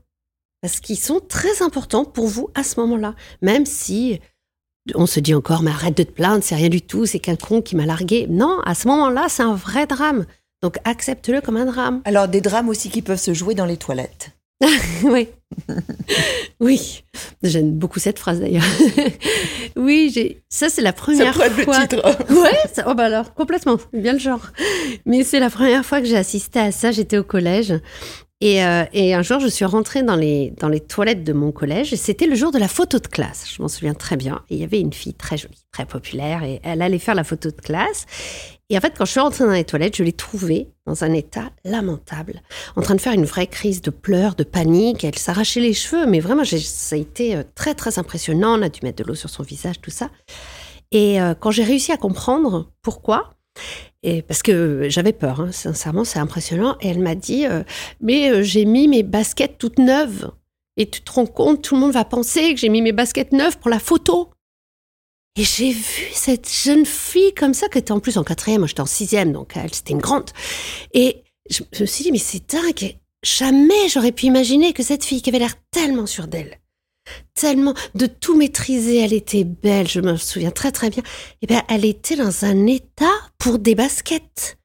parce 0.61 0.79
qu'ils 0.79 0.99
sont 0.99 1.19
très 1.19 1.61
importants 1.61 2.05
pour 2.05 2.27
vous 2.27 2.49
à 2.53 2.63
ce 2.63 2.79
moment-là. 2.81 3.15
Même 3.41 3.65
si 3.65 4.19
on 4.95 5.05
se 5.05 5.19
dit 5.19 5.33
encore, 5.33 5.63
mais 5.63 5.71
arrête 5.71 5.97
de 5.97 6.03
te 6.03 6.11
plaindre, 6.11 6.43
c'est 6.43 6.55
rien 6.55 6.69
du 6.69 6.81
tout, 6.81 7.05
c'est 7.05 7.19
qu'un 7.19 7.35
con 7.35 7.61
qui 7.61 7.75
m'a 7.75 7.85
largué. 7.85 8.27
Non, 8.29 8.59
à 8.65 8.75
ce 8.75 8.87
moment-là, 8.89 9.25
c'est 9.29 9.43
un 9.43 9.55
vrai 9.55 9.87
drame. 9.87 10.25
Donc 10.61 10.77
accepte-le 10.85 11.41
comme 11.41 11.57
un 11.57 11.65
drame. 11.65 12.01
Alors, 12.05 12.27
des 12.27 12.41
drames 12.41 12.69
aussi 12.69 12.89
qui 12.89 13.01
peuvent 13.01 13.19
se 13.19 13.33
jouer 13.33 13.55
dans 13.55 13.65
les 13.65 13.77
toilettes. 13.77 14.31
oui. 15.03 15.27
oui. 16.59 17.03
J'aime 17.43 17.71
beaucoup 17.71 17.99
cette 17.99 18.17
phrase 18.19 18.39
d'ailleurs. 18.39 18.63
oui, 19.75 20.11
j'ai. 20.13 20.41
Ça, 20.49 20.69
c'est 20.69 20.81
la 20.81 20.91
Ça 20.91 20.93
première 20.93 21.33
pourrait 21.33 21.47
être 21.47 21.57
le 21.57 21.63
fois. 21.63 21.87
titre. 21.87 22.33
Ouais, 22.41 22.57
ça- 22.73 22.85
oh 22.87 22.93
bah 22.93 23.05
alors, 23.05 23.33
complètement, 23.33 23.77
bien 23.91 24.13
le 24.13 24.19
genre. 24.19 24.41
Mais 25.05 25.23
c'est 25.23 25.39
la 25.39 25.49
première 25.49 25.85
fois 25.85 25.99
que 25.99 26.07
j'ai 26.07 26.17
assisté 26.17 26.59
à 26.59 26.71
ça, 26.71 26.91
j'étais 26.91 27.17
au 27.17 27.23
collège. 27.23 27.73
Et, 28.43 28.61
euh, 28.61 28.83
et 28.91 29.13
un 29.13 29.21
jour, 29.21 29.39
je 29.39 29.47
suis 29.47 29.63
rentrée 29.63 30.03
dans 30.03 30.17
les, 30.17 30.51
dans 30.59 30.67
les 30.67 30.81
toilettes 30.81 31.23
de 31.23 31.31
mon 31.31 31.53
collège 31.53 31.93
et 31.93 31.95
c'était 31.95 32.27
le 32.27 32.35
jour 32.35 32.51
de 32.51 32.59
la 32.59 32.67
photo 32.67 32.99
de 32.99 33.07
classe. 33.07 33.49
Je 33.49 33.61
m'en 33.61 33.69
souviens 33.69 33.93
très 33.93 34.17
bien. 34.17 34.43
Et 34.49 34.55
il 34.55 34.59
y 34.59 34.65
avait 34.65 34.81
une 34.81 34.91
fille 34.91 35.13
très 35.13 35.37
jolie, 35.37 35.63
très 35.71 35.85
populaire 35.85 36.43
et 36.43 36.59
elle 36.61 36.81
allait 36.81 36.99
faire 36.99 37.15
la 37.15 37.23
photo 37.23 37.51
de 37.51 37.61
classe. 37.61 38.05
Et 38.69 38.77
en 38.77 38.81
fait, 38.81 38.95
quand 38.97 39.05
je 39.05 39.11
suis 39.11 39.21
rentrée 39.21 39.45
dans 39.45 39.51
les 39.51 39.63
toilettes, 39.63 39.95
je 39.95 40.03
l'ai 40.03 40.11
trouvée 40.11 40.67
dans 40.85 41.05
un 41.05 41.13
état 41.13 41.51
lamentable, 41.63 42.41
en 42.75 42.81
train 42.81 42.95
de 42.95 42.99
faire 42.99 43.13
une 43.13 43.23
vraie 43.23 43.47
crise 43.47 43.81
de 43.81 43.91
pleurs, 43.91 44.35
de 44.35 44.43
panique. 44.43 45.05
Elle 45.05 45.17
s'arrachait 45.17 45.61
les 45.61 45.73
cheveux, 45.73 46.05
mais 46.05 46.19
vraiment, 46.19 46.43
ça 46.43 46.97
a 46.97 46.99
été 46.99 47.37
euh, 47.37 47.43
très, 47.55 47.75
très 47.75 47.97
impressionnant. 47.97 48.59
On 48.59 48.61
a 48.61 48.67
dû 48.67 48.81
mettre 48.83 49.01
de 49.01 49.07
l'eau 49.07 49.15
sur 49.15 49.29
son 49.29 49.43
visage, 49.43 49.79
tout 49.81 49.89
ça. 49.89 50.09
Et 50.91 51.21
euh, 51.21 51.33
quand 51.33 51.51
j'ai 51.51 51.63
réussi 51.63 51.93
à 51.93 51.97
comprendre 51.97 52.69
pourquoi, 52.81 53.29
et 54.03 54.21
parce 54.21 54.43
que 54.43 54.87
j'avais 54.89 55.13
peur, 55.13 55.39
hein, 55.39 55.51
sincèrement, 55.51 56.03
c'est 56.03 56.19
impressionnant. 56.19 56.77
Et 56.81 56.89
elle 56.89 56.99
m'a 56.99 57.15
dit 57.15 57.45
euh, 57.45 57.63
Mais 58.01 58.29
euh, 58.29 58.43
j'ai 58.43 58.65
mis 58.65 58.87
mes 58.87 59.01
baskets 59.01 59.57
toutes 59.57 59.79
neuves. 59.79 60.31
Et 60.75 60.89
tu 60.89 61.01
te 61.01 61.11
rends 61.11 61.25
compte, 61.25 61.61
tout 61.61 61.75
le 61.75 61.81
monde 61.81 61.91
va 61.91 62.03
penser 62.03 62.53
que 62.53 62.59
j'ai 62.59 62.69
mis 62.69 62.81
mes 62.81 62.91
baskets 62.91 63.31
neuves 63.31 63.57
pour 63.59 63.69
la 63.69 63.79
photo. 63.79 64.29
Et 65.35 65.43
j'ai 65.43 65.71
vu 65.71 66.09
cette 66.13 66.51
jeune 66.51 66.85
fille 66.85 67.33
comme 67.33 67.53
ça, 67.53 67.69
qui 67.69 67.77
était 67.77 67.91
en 67.91 67.99
plus 67.99 68.17
en 68.17 68.23
quatrième, 68.23 68.61
moi 68.61 68.67
j'étais 68.67 68.81
en 68.81 68.87
sixième, 68.87 69.31
donc 69.31 69.53
elle, 69.55 69.73
c'était 69.73 69.93
une 69.93 69.99
grande. 69.99 70.29
Et 70.93 71.23
je 71.49 71.63
me 71.79 71.85
suis 71.85 72.05
dit, 72.05 72.11
mais 72.11 72.19
c'est 72.19 72.51
dingue, 72.51 72.97
jamais 73.23 73.89
j'aurais 73.89 74.11
pu 74.11 74.27
imaginer 74.27 74.73
que 74.73 74.83
cette 74.83 75.03
fille 75.03 75.21
qui 75.21 75.29
avait 75.29 75.39
l'air 75.39 75.55
tellement 75.71 76.05
sûre 76.05 76.27
d'elle, 76.27 76.59
tellement 77.35 77.73
de 77.95 78.05
tout 78.05 78.37
maîtriser, 78.37 78.99
elle 78.99 79.13
était 79.13 79.43
belle, 79.43 79.87
je 79.87 79.99
me 79.99 80.15
souviens 80.17 80.51
très 80.51 80.71
très 80.71 80.89
bien, 80.89 81.03
et 81.41 81.47
bien 81.47 81.63
elle 81.69 81.85
était 81.85 82.15
dans 82.15 82.45
un 82.45 82.67
état 82.67 83.13
pour 83.37 83.59
des 83.59 83.75
baskets. 83.75 84.57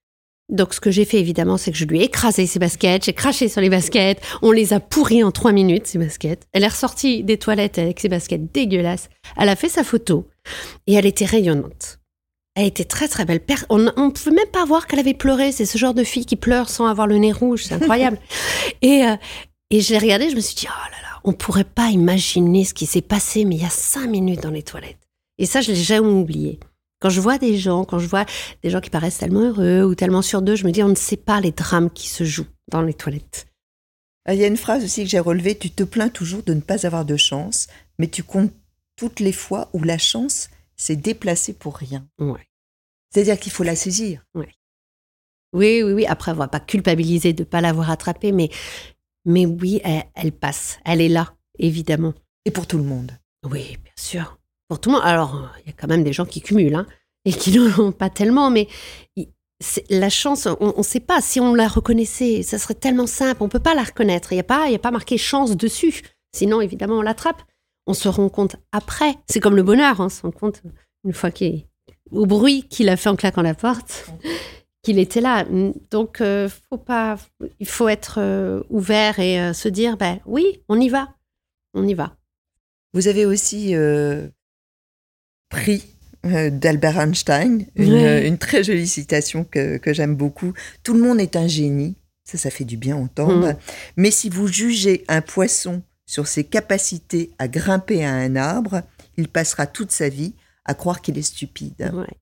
Donc 0.50 0.72
ce 0.72 0.80
que 0.80 0.90
j'ai 0.90 1.04
fait 1.04 1.18
évidemment, 1.18 1.58
c'est 1.58 1.72
que 1.72 1.76
je 1.76 1.84
lui 1.84 2.00
ai 2.00 2.04
écrasé 2.04 2.46
ses 2.46 2.58
baskets, 2.58 3.04
j'ai 3.04 3.12
craché 3.12 3.48
sur 3.48 3.60
les 3.60 3.68
baskets, 3.68 4.22
on 4.40 4.50
les 4.50 4.72
a 4.72 4.80
pourris 4.80 5.22
en 5.22 5.30
trois 5.30 5.52
minutes, 5.52 5.86
ces 5.86 5.98
baskets. 5.98 6.46
Elle 6.52 6.64
est 6.64 6.68
ressortie 6.68 7.22
des 7.22 7.36
toilettes 7.36 7.78
avec 7.78 8.00
ses 8.00 8.08
baskets 8.08 8.50
dégueulasses, 8.52 9.10
elle 9.36 9.50
a 9.50 9.56
fait 9.56 9.68
sa 9.68 9.84
photo, 9.84 10.26
et 10.86 10.94
elle 10.94 11.06
était 11.06 11.26
rayonnante. 11.26 11.98
Elle 12.54 12.66
était 12.66 12.84
très 12.84 13.06
très 13.06 13.24
belle. 13.24 13.40
On 13.68 13.78
ne 13.78 14.10
pouvait 14.10 14.34
même 14.34 14.48
pas 14.52 14.64
voir 14.64 14.88
qu'elle 14.88 14.98
avait 14.98 15.14
pleuré. 15.14 15.52
C'est 15.52 15.64
ce 15.64 15.78
genre 15.78 15.94
de 15.94 16.02
fille 16.02 16.26
qui 16.26 16.34
pleure 16.34 16.68
sans 16.68 16.86
avoir 16.86 17.06
le 17.06 17.16
nez 17.16 17.30
rouge. 17.30 17.62
C'est 17.62 17.74
incroyable. 17.74 18.18
et, 18.82 19.04
euh, 19.04 19.14
et 19.70 19.80
je 19.80 19.92
l'ai 19.92 19.98
regardée, 19.98 20.28
je 20.28 20.34
me 20.34 20.40
suis 20.40 20.56
dit, 20.56 20.66
oh 20.68 20.90
là 20.90 20.96
là, 21.02 21.07
on 21.24 21.32
pourrait 21.32 21.64
pas 21.64 21.90
imaginer 21.90 22.64
ce 22.64 22.74
qui 22.74 22.86
s'est 22.86 23.02
passé, 23.02 23.44
mais 23.44 23.56
il 23.56 23.62
y 23.62 23.66
a 23.66 23.70
cinq 23.70 24.08
minutes 24.08 24.42
dans 24.42 24.50
les 24.50 24.62
toilettes. 24.62 25.08
Et 25.38 25.46
ça, 25.46 25.60
je 25.60 25.72
l'ai 25.72 25.76
jamais 25.76 26.08
oublié. 26.08 26.58
Quand 27.00 27.10
je 27.10 27.20
vois 27.20 27.38
des 27.38 27.56
gens, 27.56 27.84
quand 27.84 27.98
je 27.98 28.08
vois 28.08 28.26
des 28.62 28.70
gens 28.70 28.80
qui 28.80 28.90
paraissent 28.90 29.18
tellement 29.18 29.42
heureux 29.42 29.84
ou 29.84 29.94
tellement 29.94 30.22
sûrs 30.22 30.42
d'eux, 30.42 30.56
je 30.56 30.66
me 30.66 30.72
dis, 30.72 30.82
on 30.82 30.88
ne 30.88 30.94
sait 30.96 31.16
pas 31.16 31.40
les 31.40 31.52
drames 31.52 31.90
qui 31.90 32.08
se 32.08 32.24
jouent 32.24 32.48
dans 32.70 32.82
les 32.82 32.94
toilettes. 32.94 33.46
Ah, 34.24 34.34
Il 34.34 34.40
y 34.40 34.44
a 34.44 34.48
une 34.48 34.56
phrase 34.56 34.84
aussi 34.84 35.04
que 35.04 35.08
j'ai 35.08 35.20
relevée, 35.20 35.56
tu 35.56 35.70
te 35.70 35.84
plains 35.84 36.08
toujours 36.08 36.42
de 36.42 36.54
ne 36.54 36.60
pas 36.60 36.86
avoir 36.86 37.04
de 37.04 37.16
chance, 37.16 37.68
mais 37.98 38.08
tu 38.08 38.22
comptes 38.24 38.52
toutes 38.96 39.20
les 39.20 39.32
fois 39.32 39.70
où 39.72 39.82
la 39.82 39.96
chance 39.96 40.50
s'est 40.76 40.96
déplacée 40.96 41.52
pour 41.52 41.76
rien. 41.76 42.06
Ouais. 42.18 42.46
C'est-à-dire 43.10 43.38
qu'il 43.38 43.52
faut 43.52 43.62
la 43.62 43.76
saisir. 43.76 44.24
Oui, 44.34 45.82
oui, 45.82 45.92
oui. 45.92 46.06
Après, 46.06 46.32
on 46.32 46.34
va 46.34 46.48
pas 46.48 46.60
culpabiliser 46.60 47.32
de 47.32 47.42
ne 47.42 47.48
pas 47.48 47.60
l'avoir 47.60 47.90
attrapée, 47.90 48.32
mais, 48.32 48.50
mais 49.24 49.46
oui, 49.46 49.80
elle, 49.84 50.04
elle 50.14 50.32
passe. 50.32 50.78
Elle 50.84 51.00
est 51.00 51.08
là, 51.08 51.34
évidemment. 51.58 52.14
Et 52.44 52.50
pour 52.50 52.66
tout 52.66 52.78
le 52.78 52.84
monde. 52.84 53.12
Oui, 53.44 53.76
bien 53.82 53.92
sûr. 53.98 54.38
Pour 54.68 54.80
tout 54.80 54.90
le 54.90 54.96
monde. 54.96 55.04
Alors, 55.04 55.48
il 55.64 55.68
y 55.68 55.70
a 55.70 55.74
quand 55.76 55.88
même 55.88 56.04
des 56.04 56.12
gens 56.12 56.26
qui 56.26 56.40
cumulent, 56.40 56.74
hein, 56.74 56.86
et 57.24 57.32
qui 57.32 57.50
n'en 57.58 57.78
ont 57.86 57.92
pas 57.92 58.10
tellement, 58.10 58.50
mais 58.50 58.68
la 59.90 60.08
chance, 60.08 60.46
on 60.60 60.74
ne 60.78 60.82
sait 60.82 61.00
pas. 61.00 61.20
Si 61.20 61.40
on 61.40 61.54
la 61.54 61.66
reconnaissait, 61.68 62.42
ça 62.42 62.58
serait 62.58 62.74
tellement 62.74 63.06
simple. 63.06 63.42
On 63.42 63.48
peut 63.48 63.58
pas 63.58 63.74
la 63.74 63.82
reconnaître. 63.82 64.32
Il 64.32 64.36
n'y 64.36 64.40
a, 64.40 64.44
pas- 64.44 64.68
y 64.70 64.74
a 64.74 64.78
pas 64.78 64.90
marqué 64.92 65.18
chance 65.18 65.56
dessus. 65.56 66.02
Sinon, 66.34 66.60
évidemment, 66.60 66.98
on 66.98 67.02
l'attrape. 67.02 67.42
On 67.86 67.94
se 67.94 68.08
rend 68.08 68.28
compte 68.28 68.56
après. 68.70 69.14
C'est 69.28 69.40
comme 69.40 69.56
le 69.56 69.62
bonheur. 69.62 70.00
hein, 70.00 70.06
On 70.06 70.08
se 70.10 70.22
rend 70.22 70.30
compte 70.30 70.62
une 71.04 71.12
fois 71.14 71.30
qu'il 71.30 71.64
au 72.10 72.24
bruit 72.26 72.62
qu'il 72.68 72.88
a 72.88 72.96
fait 72.96 73.08
en 73.08 73.16
claquant 73.16 73.42
la 73.42 73.54
porte, 73.54 74.06
qu'il 74.82 74.98
était 74.98 75.20
là. 75.20 75.44
Donc, 75.90 76.20
euh, 76.20 76.48
faut 76.70 76.78
pas, 76.78 77.18
il 77.58 77.68
faut 77.68 77.88
être 77.88 78.18
euh, 78.18 78.62
ouvert 78.70 79.18
et 79.18 79.40
euh, 79.40 79.52
se 79.52 79.68
dire, 79.68 79.96
ben 79.96 80.20
oui, 80.26 80.62
on 80.68 80.80
y 80.80 80.88
va. 80.88 81.14
On 81.74 81.86
y 81.86 81.94
va. 81.94 82.16
Vous 82.94 83.06
avez 83.08 83.26
aussi 83.26 83.74
pris 85.50 85.84
d'Albert 86.24 86.98
Einstein, 86.98 87.66
une, 87.76 88.38
très 88.38 88.64
jolie 88.64 88.88
citation 88.88 89.44
que, 89.44 89.76
que 89.76 89.92
j'aime 89.92 90.16
beaucoup. 90.16 90.54
Tout 90.82 90.94
le 90.94 91.00
monde 91.00 91.20
est 91.20 91.36
un 91.36 91.46
génie, 91.46 91.96
ça, 92.24 92.38
ça 92.38 92.50
fait 92.50 92.64
du 92.64 92.78
bien 92.78 92.96
entendre. 92.96 93.52
Mm. 93.52 93.56
Mais 93.98 94.10
si 94.10 94.30
vous 94.30 94.48
jugez 94.48 95.04
un 95.08 95.20
poisson 95.20 95.82
sur 96.06 96.26
ses 96.26 96.44
capacités 96.44 97.30
à 97.38 97.46
grimper 97.46 98.04
à 98.04 98.14
un 98.14 98.36
arbre, 98.36 98.82
il 99.18 99.28
passera 99.28 99.66
toute 99.66 99.92
sa 99.92 100.08
vie 100.08 100.34
à 100.64 100.72
croire 100.72 101.02
qu'il 101.02 101.18
est 101.18 101.22
stupide. 101.22 101.90
Ouais. 101.92 102.16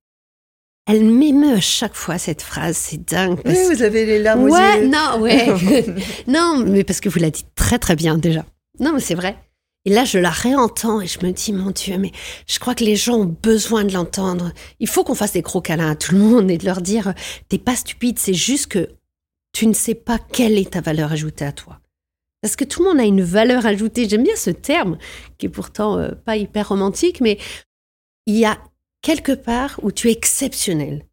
Elle 0.86 1.04
m'émeut 1.04 1.54
à 1.54 1.60
chaque 1.60 1.94
fois 1.94 2.16
cette 2.16 2.42
phrase, 2.42 2.76
c'est 2.76 3.04
dingue. 3.04 3.40
Oui, 3.44 3.56
vous 3.72 3.82
avez 3.82 4.06
les 4.06 4.20
larmes 4.20 4.44
aux 4.44 4.54
ouais, 4.54 4.82
yeux. 4.82 4.88
non, 4.88 5.20
ouais. 5.20 5.84
non, 6.28 6.64
mais 6.64 6.84
parce 6.84 7.00
que 7.00 7.08
vous 7.08 7.18
la 7.18 7.30
dites 7.30 7.48
très 7.56 7.78
très 7.78 7.96
bien 7.96 8.16
déjà. 8.18 8.44
Non, 8.78 8.92
mais 8.92 9.00
c'est 9.00 9.16
vrai. 9.16 9.36
Et 9.84 9.90
là, 9.90 10.04
je 10.04 10.18
la 10.18 10.30
réentends 10.30 11.00
et 11.00 11.06
je 11.06 11.24
me 11.24 11.32
dis, 11.32 11.52
mon 11.52 11.70
Dieu, 11.70 11.96
mais 11.98 12.12
je 12.48 12.58
crois 12.58 12.74
que 12.74 12.84
les 12.84 12.96
gens 12.96 13.18
ont 13.18 13.36
besoin 13.42 13.84
de 13.84 13.92
l'entendre. 13.92 14.52
Il 14.80 14.88
faut 14.88 15.04
qu'on 15.04 15.14
fasse 15.14 15.32
des 15.32 15.42
gros 15.42 15.60
câlins 15.60 15.90
à 15.90 15.96
tout 15.96 16.14
le 16.14 16.20
monde 16.20 16.50
et 16.50 16.58
de 16.58 16.64
leur 16.64 16.80
dire, 16.80 17.14
t'es 17.48 17.58
pas 17.58 17.76
stupide, 17.76 18.18
c'est 18.18 18.34
juste 18.34 18.66
que 18.66 18.88
tu 19.52 19.66
ne 19.66 19.72
sais 19.72 19.94
pas 19.94 20.18
quelle 20.18 20.58
est 20.58 20.72
ta 20.72 20.80
valeur 20.80 21.12
ajoutée 21.12 21.44
à 21.44 21.52
toi. 21.52 21.80
Parce 22.42 22.56
que 22.56 22.64
tout 22.64 22.82
le 22.82 22.90
monde 22.90 23.00
a 23.00 23.04
une 23.04 23.22
valeur 23.22 23.64
ajoutée. 23.64 24.08
J'aime 24.08 24.24
bien 24.24 24.36
ce 24.36 24.50
terme, 24.50 24.98
qui 25.38 25.46
est 25.46 25.50
pourtant 25.50 25.98
euh, 25.98 26.10
pas 26.24 26.36
hyper 26.36 26.68
romantique, 26.68 27.20
mais 27.20 27.38
il 28.26 28.36
y 28.36 28.44
a 28.44 28.58
quelque 29.06 29.30
part 29.30 29.78
où 29.84 29.92
tu 29.92 30.08
es 30.08 30.12
exceptionnel. 30.12 31.06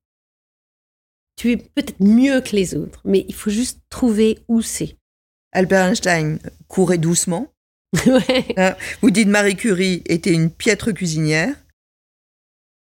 Tu 1.35 1.51
es 1.51 1.57
peut-être 1.57 1.99
mieux 1.99 2.41
que 2.41 2.55
les 2.55 2.73
autres, 2.73 2.99
mais 3.05 3.23
il 3.27 3.35
faut 3.35 3.51
juste 3.51 3.81
trouver 3.89 4.39
où 4.47 4.63
c'est. 4.63 4.97
Albert 5.51 5.89
Einstein 5.89 6.39
courait 6.67 6.97
doucement. 6.97 7.53
ouais. 8.07 8.75
Vous 9.03 9.11
dites 9.11 9.27
Marie 9.27 9.55
Curie 9.55 10.01
était 10.07 10.33
une 10.33 10.49
piètre 10.49 10.91
cuisinière. 10.91 11.55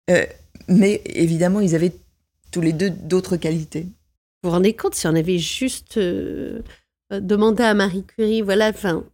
Euh, 0.09 0.25
mais 0.68 1.03
évidemment, 1.05 1.61
ils 1.61 1.75
avaient 1.75 1.92
tous 2.51 2.62
les 2.62 2.72
deux 2.72 2.88
d'autres 2.88 3.37
qualités. 3.37 3.83
Vous 3.83 4.48
vous 4.48 4.51
rendez 4.51 4.75
compte 4.75 4.94
si 4.94 5.07
on 5.07 5.14
avait 5.14 5.38
juste 5.38 5.98
euh, 5.98 6.62
demandé 7.11 7.64
à 7.64 7.75
Marie 7.75 8.07
Curie, 8.07 8.40
voilà, 8.40 8.70
enfin. 8.70 9.05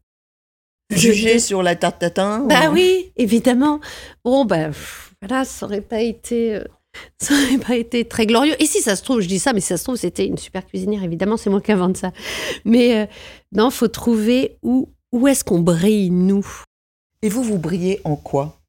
Juger 0.95 1.41
sur 1.41 1.65
la 1.65 1.75
tarte 1.75 1.99
tatin. 1.99 2.47
Bah 2.47 2.71
ou- 2.71 2.75
oui, 2.75 3.13
évidemment. 3.17 3.81
Bon, 4.25 4.45
bah 4.45 4.69
pff, 4.69 5.08
voilà, 5.23 5.45
ça 5.45 5.67
aurait 5.67 5.81
pas 5.81 6.01
été. 6.01 6.55
euh, 6.57 6.65
ça 7.19 7.35
aurait 7.35 7.59
pas 7.59 7.77
été 7.77 8.05
très 8.07 8.27
glorieux. 8.27 8.55
Et 8.61 8.67
si 8.67 8.81
ça 8.81 8.97
se 8.97 9.03
trouve, 9.03 9.21
je 9.21 9.29
dis 9.29 9.39
ça, 9.39 9.53
mais 9.53 9.61
si 9.61 9.69
ça 9.69 9.77
se 9.77 9.85
trouve, 9.85 9.97
c'était 9.97 10.27
une 10.27 10.39
super 10.39 10.67
cuisinière, 10.67 11.03
évidemment, 11.03 11.37
c'est 11.37 11.51
moi 11.51 11.61
qui 11.61 11.73
invente 11.73 11.97
ça. 11.97 12.13
Mais 12.65 12.97
euh, 13.03 13.07
non, 13.53 13.71
faut 13.71 13.89
trouver 13.89 14.59
où, 14.63 14.89
où 15.13 15.29
est-ce 15.29 15.45
qu'on 15.45 15.61
brille, 15.61 16.11
nous? 16.11 16.47
Et 17.23 17.29
vous, 17.29 17.43
vous 17.43 17.59
brillez 17.59 18.01
en 18.05 18.17
quoi? 18.17 18.61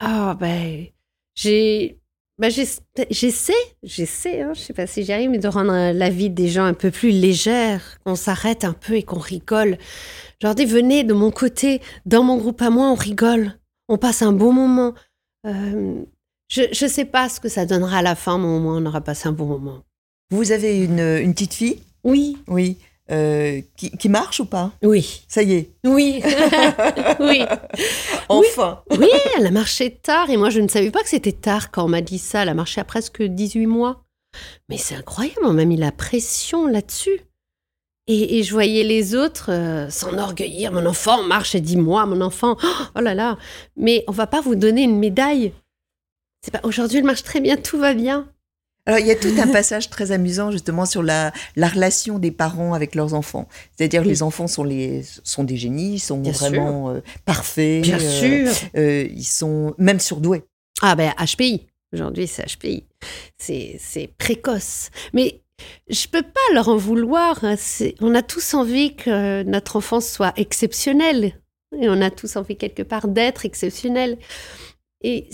Ah, 0.00 0.36
ben, 0.38 0.86
j'ai. 1.34 1.98
Ben, 2.36 2.50
j'ess- 2.50 2.82
j'essaie, 3.10 3.52
j'essaie, 3.84 4.42
hein, 4.42 4.52
je 4.54 4.60
sais 4.60 4.72
pas 4.72 4.88
si 4.88 5.04
j'y 5.04 5.12
arrive, 5.12 5.30
mais 5.30 5.38
de 5.38 5.46
rendre 5.46 5.72
euh, 5.72 5.92
la 5.92 6.10
vie 6.10 6.30
des 6.30 6.48
gens 6.48 6.64
un 6.64 6.74
peu 6.74 6.90
plus 6.90 7.10
légère, 7.10 8.00
qu'on 8.04 8.16
s'arrête 8.16 8.64
un 8.64 8.72
peu 8.72 8.94
et 8.96 9.04
qu'on 9.04 9.20
rigole. 9.20 9.78
Je 10.42 10.46
leur 10.48 10.56
dis, 10.56 10.64
venez 10.64 11.04
de 11.04 11.14
mon 11.14 11.30
côté, 11.30 11.80
dans 12.06 12.24
mon 12.24 12.36
groupe 12.36 12.60
à 12.60 12.70
moi, 12.70 12.90
on 12.90 12.96
rigole, 12.96 13.56
on 13.88 13.98
passe 13.98 14.20
un 14.22 14.32
bon 14.32 14.52
moment. 14.52 14.94
Euh, 15.46 16.02
je, 16.48 16.62
je 16.72 16.86
sais 16.86 17.04
pas 17.04 17.28
ce 17.28 17.40
que 17.40 17.48
ça 17.48 17.66
donnera 17.66 17.98
à 17.98 18.02
la 18.02 18.14
fin, 18.14 18.38
mais 18.38 18.46
au 18.46 18.58
moins 18.60 18.76
on 18.82 18.86
aura 18.86 19.00
passé 19.00 19.28
un 19.28 19.32
bon 19.32 19.46
moment. 19.46 19.82
Vous 20.30 20.52
avez 20.52 20.82
une, 20.84 21.00
une 21.00 21.32
petite 21.34 21.54
fille? 21.54 21.80
Oui, 22.02 22.38
Oui. 22.48 22.76
Euh, 23.10 23.60
qui, 23.76 23.90
qui 23.90 24.08
marche 24.08 24.40
ou 24.40 24.46
pas? 24.46 24.72
Oui, 24.82 25.24
Ça 25.28 25.42
y 25.42 25.52
est. 25.52 25.70
oui, 25.84 26.22
oui. 27.20 27.44
Enfin. 28.30 28.80
Oui, 28.98 29.08
elle 29.36 29.46
a 29.46 29.50
marché 29.50 29.90
tard 29.90 30.30
et 30.30 30.38
moi 30.38 30.48
je 30.48 30.60
ne 30.60 30.68
savais 30.68 30.90
pas 30.90 31.02
que 31.02 31.10
c'était 31.10 31.32
tard 31.32 31.70
quand 31.70 31.84
on 31.84 31.88
m'a 31.88 32.00
dit 32.00 32.18
ça. 32.18 32.42
Elle 32.42 32.48
a 32.48 32.54
marché 32.54 32.80
à 32.80 32.84
presque 32.84 33.22
18 33.22 33.66
mois. 33.66 34.02
Mais 34.70 34.78
c'est 34.78 34.94
incroyable, 34.94 35.40
on 35.44 35.52
m'a 35.52 35.66
mis 35.66 35.76
la 35.76 35.92
pression 35.92 36.66
là-dessus. 36.66 37.20
Et, 38.06 38.38
et 38.38 38.42
je 38.42 38.52
voyais 38.52 38.84
les 38.84 39.14
autres 39.14 39.50
euh, 39.50 39.88
s'enorgueillir. 39.88 40.72
Mon 40.72 40.84
enfant 40.84 41.22
marche 41.22 41.56
10 41.56 41.76
mois, 41.78 42.04
mon 42.06 42.20
enfant. 42.20 42.56
Oh 42.94 43.00
là 43.00 43.14
là. 43.14 43.38
Mais 43.76 44.04
on 44.08 44.12
va 44.12 44.26
pas 44.26 44.40
vous 44.42 44.54
donner 44.56 44.82
une 44.82 44.98
médaille. 44.98 45.52
C'est 46.44 46.50
pas 46.50 46.60
aujourd'hui 46.64 46.98
elle 46.98 47.04
marche 47.04 47.22
très 47.22 47.40
bien, 47.40 47.56
tout 47.56 47.78
va 47.78 47.94
bien. 47.94 48.28
Alors, 48.86 48.98
il 49.00 49.06
y 49.06 49.10
a 49.10 49.14
tout 49.16 49.32
un 49.38 49.46
passage 49.52 49.88
très 49.88 50.12
amusant 50.12 50.50
justement 50.50 50.84
sur 50.84 51.02
la, 51.02 51.32
la 51.56 51.68
relation 51.68 52.18
des 52.18 52.30
parents 52.30 52.74
avec 52.74 52.94
leurs 52.94 53.14
enfants. 53.14 53.48
C'est-à-dire 53.74 54.02
que 54.02 54.06
Oui. 54.08 54.12
les 54.12 54.22
enfants 54.22 54.46
sont, 54.46 54.64
les, 54.64 55.02
sont 55.22 55.42
des 55.44 55.56
génies, 55.56 55.98
sont 55.98 56.18
Bien 56.18 56.32
vraiment 56.32 56.90
euh, 56.90 57.00
parfaits. 57.24 57.80
Bien 57.80 57.98
euh, 57.98 58.52
sûr. 58.52 58.68
euh, 58.76 59.08
ils 59.10 59.24
sont 59.24 59.74
même 59.78 60.00
surdoués. 60.00 60.44
Ah 60.82 60.94
ben 60.96 61.14
HPI. 61.18 61.66
Aujourd'hui, 61.94 62.26
c'est 62.26 62.44
HPI. 62.44 62.84
C'est 63.38 63.76
c'est 63.80 64.08
précoce. 64.18 64.90
Mais 65.14 65.40
je 65.88 66.06
peux 66.08 66.22
pas 66.22 66.54
leur 66.54 66.68
en 66.68 66.76
vouloir. 66.76 67.44
hein. 67.44 67.56
On 68.00 68.14
a 68.14 68.22
tous 68.22 68.54
envie 68.54 68.96
que 68.96 69.42
notre 69.42 69.76
enfance 69.76 70.08
soit 70.08 70.32
exceptionnelle. 70.36 71.34
Et 71.80 71.88
on 71.88 72.00
a 72.00 72.10
tous 72.10 72.36
envie 72.36 72.56
quelque 72.56 72.82
part 72.82 73.08
d'être 73.08 73.44
exceptionnel. 73.44 74.18
Et 75.02 75.28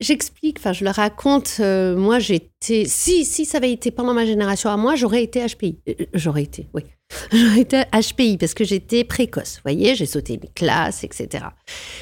j'explique, 0.00 0.58
enfin, 0.58 0.72
je 0.72 0.82
leur 0.82 0.94
raconte, 0.94 1.56
euh, 1.60 1.94
moi 1.96 2.18
j'étais. 2.18 2.86
Si, 2.86 3.26
si 3.26 3.44
ça 3.44 3.58
avait 3.58 3.72
été 3.72 3.90
pendant 3.90 4.14
ma 4.14 4.24
génération 4.24 4.70
à 4.70 4.78
moi, 4.78 4.94
j'aurais 4.94 5.22
été 5.22 5.44
HPI. 5.46 5.78
Euh, 5.88 5.94
j'aurais 6.14 6.44
été, 6.44 6.66
oui. 6.72 6.82
J'aurais 7.32 7.60
été 7.60 7.82
HPI 7.92 8.36
parce 8.36 8.52
que 8.54 8.64
j'étais 8.64 9.04
précoce. 9.04 9.56
Vous 9.56 9.62
voyez, 9.70 9.94
j'ai 9.94 10.06
sauté 10.06 10.34
une 10.34 10.48
classe, 10.54 11.04
etc. 11.04 11.44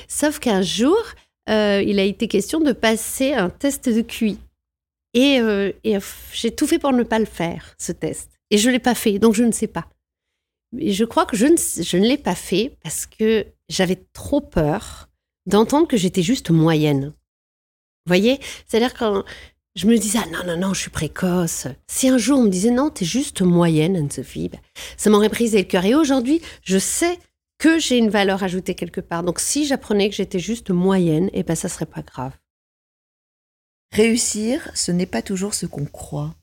Sauf 0.09 0.39
qu'un 0.39 0.63
jour, 0.63 0.97
euh, 1.51 1.83
il 1.87 1.99
a 1.99 2.05
été 2.05 2.27
question 2.27 2.61
de 2.61 2.73
passer 2.73 3.35
un 3.35 3.51
test 3.51 3.89
de 3.91 4.01
QI. 4.01 4.39
Et, 5.15 5.41
euh, 5.41 5.73
euh, 5.87 6.01
j'ai 6.33 6.51
tout 6.51 6.67
fait 6.67 6.79
pour 6.79 6.93
ne 6.93 7.03
pas 7.05 7.19
le 7.19 7.25
faire, 7.25 7.75
ce 7.79 7.93
test. 7.93 8.31
Et 8.51 8.59
je 8.59 8.69
ne 8.69 8.75
l'ai 8.75 8.81
pas 8.81 8.95
fait, 8.95 9.19
donc 9.19 9.35
je 9.35 9.45
ne 9.45 9.53
sais 9.53 9.69
pas. 9.69 9.89
Je 10.77 11.05
crois 11.05 11.25
que 11.25 11.37
je 11.37 11.47
ne, 11.47 11.57
je 11.57 11.97
ne 11.97 12.07
l'ai 12.07 12.19
pas 12.19 12.35
fait 12.35 12.77
parce 12.83 13.07
que 13.07 13.47
j'avais 13.69 14.05
trop 14.13 14.41
peur 14.41 15.09
d'entendre 15.47 15.87
que 15.87 15.97
j'étais 15.97 16.23
juste 16.23 16.51
moyenne. 16.51 17.07
Vous 18.07 18.11
voyez? 18.11 18.41
C'est-à-dire 18.67 18.95
quand 18.95 19.25
je 19.77 19.87
me 19.87 19.97
disais, 19.97 20.19
ah 20.23 20.29
non, 20.31 20.45
non, 20.47 20.69
non, 20.69 20.75
je 20.75 20.81
suis 20.81 20.91
précoce. 20.91 21.67
Si 21.87 22.09
un 22.09 22.19
jour 22.19 22.39
on 22.41 22.45
me 22.45 22.49
disait, 22.49 22.71
non, 22.71 22.91
t'es 22.91 23.05
juste 23.05 23.43
moyenne, 23.43 23.97
Anne-Sophie, 23.97 24.49
ben, 24.49 24.61
ça 24.97 25.11
m'aurait 25.11 25.29
brisé 25.29 25.59
le 25.59 25.65
cœur. 25.65 25.85
Et 25.85 25.95
aujourd'hui, 25.95 26.41
je 26.63 26.79
sais 26.79 27.19
que 27.59 27.79
j'ai 27.79 27.99
une 27.99 28.11
valeur 28.11 28.43
ajoutée 28.43 28.75
quelque 28.75 29.01
part. 29.01 29.23
Donc 29.23 29.41
si 29.41 29.67
j'apprenais 29.67 30.11
que 30.11 30.17
j'étais 30.17 30.39
juste 30.39 30.71
moyenne, 30.71 31.31
eh 31.33 31.43
ben 31.43 31.55
ça 31.55 31.69
serait 31.69 31.87
pas 31.87 32.03
grave. 32.03 32.33
Réussir, 33.95 34.73
ce 34.75 34.91
n'est 34.91 35.07
pas 35.07 35.23
toujours 35.23 35.55
ce 35.55 35.67
qu'on 35.67 35.85
croit. 35.85 36.35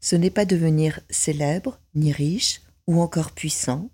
Ce 0.00 0.16
n'est 0.16 0.30
pas 0.30 0.46
devenir 0.46 1.00
célèbre, 1.10 1.78
ni 1.94 2.12
riche, 2.12 2.62
ou 2.86 3.02
encore 3.02 3.32
puissant. 3.32 3.90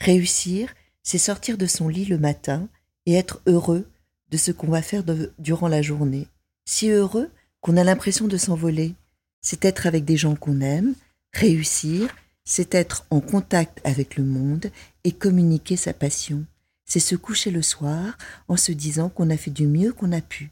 Réussir, 0.00 0.74
c'est 1.04 1.18
sortir 1.18 1.56
de 1.56 1.66
son 1.66 1.86
lit 1.86 2.04
le 2.04 2.18
matin 2.18 2.68
et 3.06 3.14
être 3.14 3.40
heureux 3.46 3.88
de 4.30 4.36
ce 4.36 4.50
qu'on 4.50 4.66
va 4.66 4.82
faire 4.82 5.04
durant 5.38 5.68
la 5.68 5.82
journée. 5.82 6.26
Si 6.64 6.90
heureux 6.90 7.30
qu'on 7.60 7.76
a 7.76 7.84
l'impression 7.84 8.26
de 8.26 8.36
s'envoler. 8.36 8.96
C'est 9.40 9.64
être 9.64 9.86
avec 9.86 10.04
des 10.04 10.16
gens 10.16 10.34
qu'on 10.34 10.62
aime. 10.62 10.94
Réussir, 11.32 12.12
c'est 12.44 12.74
être 12.74 13.06
en 13.10 13.20
contact 13.20 13.80
avec 13.84 14.16
le 14.16 14.24
monde 14.24 14.66
et 15.04 15.12
communiquer 15.12 15.76
sa 15.76 15.92
passion. 15.92 16.44
C'est 16.86 16.98
se 16.98 17.14
coucher 17.14 17.52
le 17.52 17.62
soir 17.62 18.18
en 18.48 18.56
se 18.56 18.72
disant 18.72 19.10
qu'on 19.10 19.30
a 19.30 19.36
fait 19.36 19.52
du 19.52 19.68
mieux 19.68 19.92
qu'on 19.92 20.10
a 20.10 20.20
pu. 20.20 20.50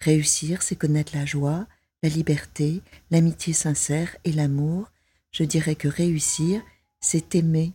Réussir, 0.00 0.62
c'est 0.62 0.76
connaître 0.76 1.16
la 1.16 1.26
joie, 1.26 1.66
la 2.02 2.08
liberté, 2.08 2.82
l'amitié 3.10 3.52
sincère 3.52 4.16
et 4.24 4.32
l'amour. 4.32 4.90
Je 5.32 5.44
dirais 5.44 5.74
que 5.76 5.88
réussir, 5.88 6.62
c'est 7.00 7.34
aimer. 7.34 7.72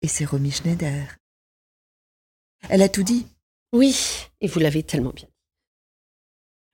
Et 0.00 0.08
c'est 0.08 0.24
Romy 0.24 0.50
Schneider. 0.50 1.16
Elle 2.68 2.82
a 2.82 2.88
tout 2.88 3.02
dit. 3.02 3.26
Oui, 3.72 3.96
et 4.40 4.48
vous 4.48 4.58
l'avez 4.60 4.82
tellement 4.82 5.12
bien. 5.12 5.28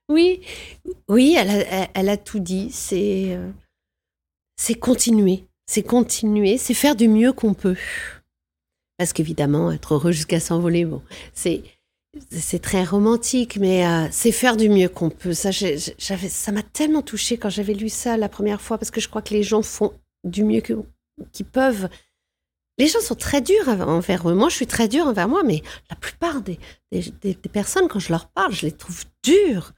Oui, 0.09 0.41
oui, 1.09 1.35
elle 1.37 1.51
a, 1.51 1.55
elle- 1.59 1.91
elle 1.95 2.09
a 2.09 2.17
tout 2.17 2.39
dit. 2.41 2.71
C'est, 2.73 3.35
euh, 3.37 3.51
c'est 4.57 4.75
continuer, 4.75 5.45
c'est 5.67 5.83
continuer, 5.83 6.57
c'est 6.59 6.75
faire 6.75 6.97
du 6.97 7.09
mieux 7.09 7.33
qu'on 7.33 7.55
peut. 7.55 7.77
Parce 8.97 9.13
qu'évidemment, 9.13 9.71
être 9.71 9.95
heureux 9.95 10.13
jusqu'à 10.13 10.41
s'envoler, 10.41 10.85
bon, 10.85 11.03
c'est, 11.35 11.63
c'est 12.31 12.63
très 12.63 12.85
romantique, 12.85 13.59
mais 13.59 13.87
euh, 13.87 14.09
c'est 14.11 14.33
faire 14.33 14.57
du 14.57 14.69
mieux 14.69 14.89
qu'on 14.89 15.11
peut. 15.11 15.35
Ça, 15.35 15.51
m'a 16.53 16.63
tellement 16.63 17.03
touchée 17.03 17.37
quand 17.37 17.51
j'avais 17.51 17.75
lu 17.75 17.89
ça 17.89 18.17
la 18.17 18.29
première 18.29 18.61
fois, 18.61 18.79
parce 18.79 18.91
que 18.91 19.01
je 19.01 19.09
crois 19.09 19.23
que 19.23 19.35
les 19.35 19.43
gens 19.43 19.63
font 19.63 19.93
du 20.25 20.45
mieux 20.45 20.63
qu'ils 21.33 21.47
peuvent. 21.47 21.89
Les 22.79 22.87
gens 22.87 23.01
sont 23.01 23.15
très 23.15 23.41
durs 23.41 23.69
envers 23.69 24.29
eux. 24.31 24.35
Moi, 24.35 24.49
je 24.49 24.55
suis 24.55 24.67
très 24.67 24.89
dure 24.89 25.07
envers 25.07 25.29
moi, 25.29 25.43
mais 25.43 25.63
la 25.91 25.97
plupart 25.97 26.41
des, 26.41 26.59
personnes, 27.53 27.89
quand 27.89 27.99
je 27.99 28.11
leur 28.11 28.29
parle, 28.29 28.53
je 28.53 28.67
les 28.67 28.73
trouve 28.73 29.05
dures. 29.25 29.73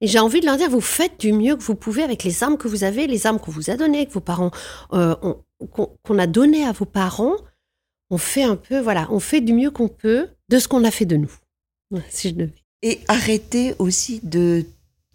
Et 0.00 0.06
j'ai 0.06 0.18
envie 0.18 0.40
de 0.40 0.46
leur 0.46 0.58
dire, 0.58 0.68
vous 0.68 0.82
faites 0.82 1.18
du 1.18 1.32
mieux 1.32 1.56
que 1.56 1.62
vous 1.62 1.74
pouvez 1.74 2.02
avec 2.02 2.24
les 2.24 2.42
armes 2.42 2.58
que 2.58 2.68
vous 2.68 2.84
avez, 2.84 3.06
les 3.06 3.26
armes 3.26 3.38
qu'on 3.38 3.50
vous 3.50 3.70
a 3.70 3.76
données, 3.76 4.06
que 4.06 4.12
vos 4.12 4.20
parents, 4.20 4.50
euh, 4.92 5.14
qu'on 5.72 6.18
a 6.18 6.26
données 6.26 6.66
à 6.66 6.72
vos 6.72 6.84
parents. 6.84 7.36
On 8.10 8.18
fait 8.18 8.42
un 8.42 8.56
peu, 8.56 8.78
voilà, 8.78 9.08
on 9.10 9.20
fait 9.20 9.40
du 9.40 9.54
mieux 9.54 9.70
qu'on 9.70 9.88
peut 9.88 10.28
de 10.50 10.58
ce 10.58 10.68
qu'on 10.68 10.84
a 10.84 10.90
fait 10.90 11.06
de 11.06 11.16
nous. 11.16 11.32
Voilà, 11.94 12.06
Si 12.10 12.30
je 12.30 12.34
devais. 12.34 12.52
Et 12.82 13.00
arrêter 13.08 13.74
aussi 13.78 14.20
de 14.22 14.66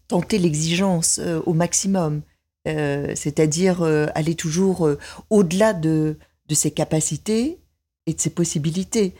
tenter 0.08 0.38
l'exigence 0.40 1.20
euh, 1.20 1.40
au 1.46 1.54
maximum. 1.54 2.22
Euh, 2.68 3.14
C'est-à-dire 3.16 3.82
euh, 3.84 4.08
aller 4.16 4.36
toujours 4.36 4.90
au-delà 5.30 5.74
de, 5.74 6.18
de 6.48 6.56
ses 6.56 6.72
capacités 6.72 7.60
et 8.08 8.14
de 8.14 8.20
ses 8.20 8.30
possibilités, 8.32 9.14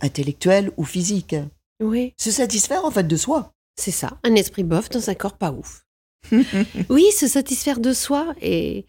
intellectuelles 0.00 0.70
ou 0.76 0.84
physiques. 0.84 1.36
Oui, 1.82 2.12
Se 2.16 2.30
satisfaire 2.30 2.84
en 2.84 2.90
fait 2.90 3.06
de 3.06 3.16
soi. 3.16 3.52
c'est 3.78 3.90
ça. 3.90 4.18
Un 4.24 4.34
esprit 4.36 4.62
bof 4.64 4.88
dans 4.90 5.10
un 5.10 5.14
corps 5.14 5.36
pas 5.36 5.52
ouf. 5.52 5.84
Oui, 6.88 7.04
se 7.12 7.26
satisfaire 7.26 7.80
de 7.80 7.92
soi 7.92 8.34
et, 8.40 8.86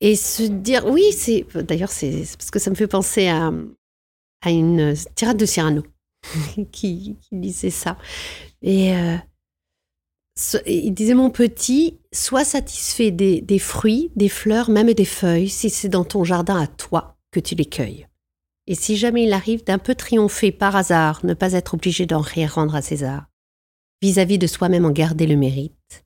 et 0.00 0.16
se 0.16 0.42
dire. 0.42 0.86
Oui, 0.86 1.02
c'est. 1.12 1.44
D'ailleurs, 1.54 1.90
c'est 1.92 2.24
parce 2.38 2.50
que 2.50 2.58
ça 2.58 2.70
me 2.70 2.74
fait 2.74 2.86
penser 2.86 3.28
à, 3.28 3.52
à 4.42 4.50
une 4.50 4.94
tirade 5.14 5.36
de 5.36 5.44
Cyrano 5.46 5.82
qui, 6.72 7.16
qui 7.20 7.36
disait 7.36 7.70
ça. 7.70 7.98
Et 8.62 8.94
euh, 8.94 9.16
ce- 10.36 10.58
il 10.66 10.92
disait 10.92 11.14
Mon 11.14 11.30
petit, 11.30 11.98
sois 12.12 12.44
satisfait 12.44 13.10
des, 13.10 13.40
des 13.40 13.58
fruits, 13.58 14.10
des 14.16 14.28
fleurs, 14.28 14.70
même 14.70 14.92
des 14.92 15.04
feuilles, 15.04 15.48
si 15.48 15.70
c'est 15.70 15.88
dans 15.88 16.04
ton 16.04 16.24
jardin 16.24 16.60
à 16.60 16.66
toi 16.66 17.16
que 17.30 17.40
tu 17.40 17.54
les 17.54 17.66
cueilles. 17.66 18.06
Et 18.66 18.74
si 18.74 18.96
jamais 18.96 19.24
il 19.24 19.32
arrive 19.32 19.64
d'un 19.64 19.78
peu 19.78 19.94
triompher 19.94 20.50
par 20.50 20.74
hasard, 20.76 21.24
ne 21.24 21.34
pas 21.34 21.52
être 21.52 21.74
obligé 21.74 22.06
d'en 22.06 22.20
rien 22.20 22.48
rendre 22.48 22.74
à 22.74 22.82
César, 22.82 23.26
vis-à-vis 24.00 24.38
de 24.38 24.46
soi-même 24.46 24.86
en 24.86 24.90
garder 24.90 25.26
le 25.26 25.36
mérite. 25.36 26.04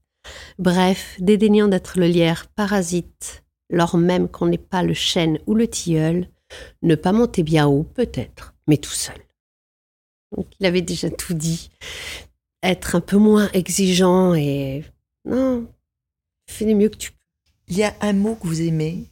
Bref, 0.58 1.16
dédaignant 1.20 1.68
d'être 1.68 1.98
le 1.98 2.06
lierre 2.06 2.48
parasite, 2.48 3.44
lors 3.70 3.96
même 3.96 4.28
qu'on 4.28 4.46
n'est 4.46 4.58
pas 4.58 4.82
le 4.82 4.94
chêne 4.94 5.38
ou 5.46 5.54
le 5.54 5.68
tilleul, 5.68 6.28
ne 6.82 6.94
pas 6.96 7.12
monter 7.12 7.42
bien 7.42 7.68
haut, 7.68 7.84
peut-être, 7.84 8.54
mais 8.66 8.78
tout 8.78 8.90
seul. 8.90 9.16
Donc, 10.36 10.46
il 10.60 10.66
avait 10.66 10.82
déjà 10.82 11.10
tout 11.10 11.34
dit. 11.34 11.70
Être 12.62 12.96
un 12.96 13.00
peu 13.00 13.16
moins 13.16 13.48
exigeant 13.52 14.34
et. 14.34 14.84
Non, 15.24 15.66
fais 16.46 16.64
du 16.64 16.74
mieux 16.74 16.88
que 16.88 16.96
tu 16.96 17.10
peux. 17.12 17.16
Il 17.68 17.76
y 17.76 17.84
a 17.84 17.94
un 18.00 18.12
mot 18.14 18.34
que 18.34 18.46
vous 18.46 18.62
aimez. 18.62 19.10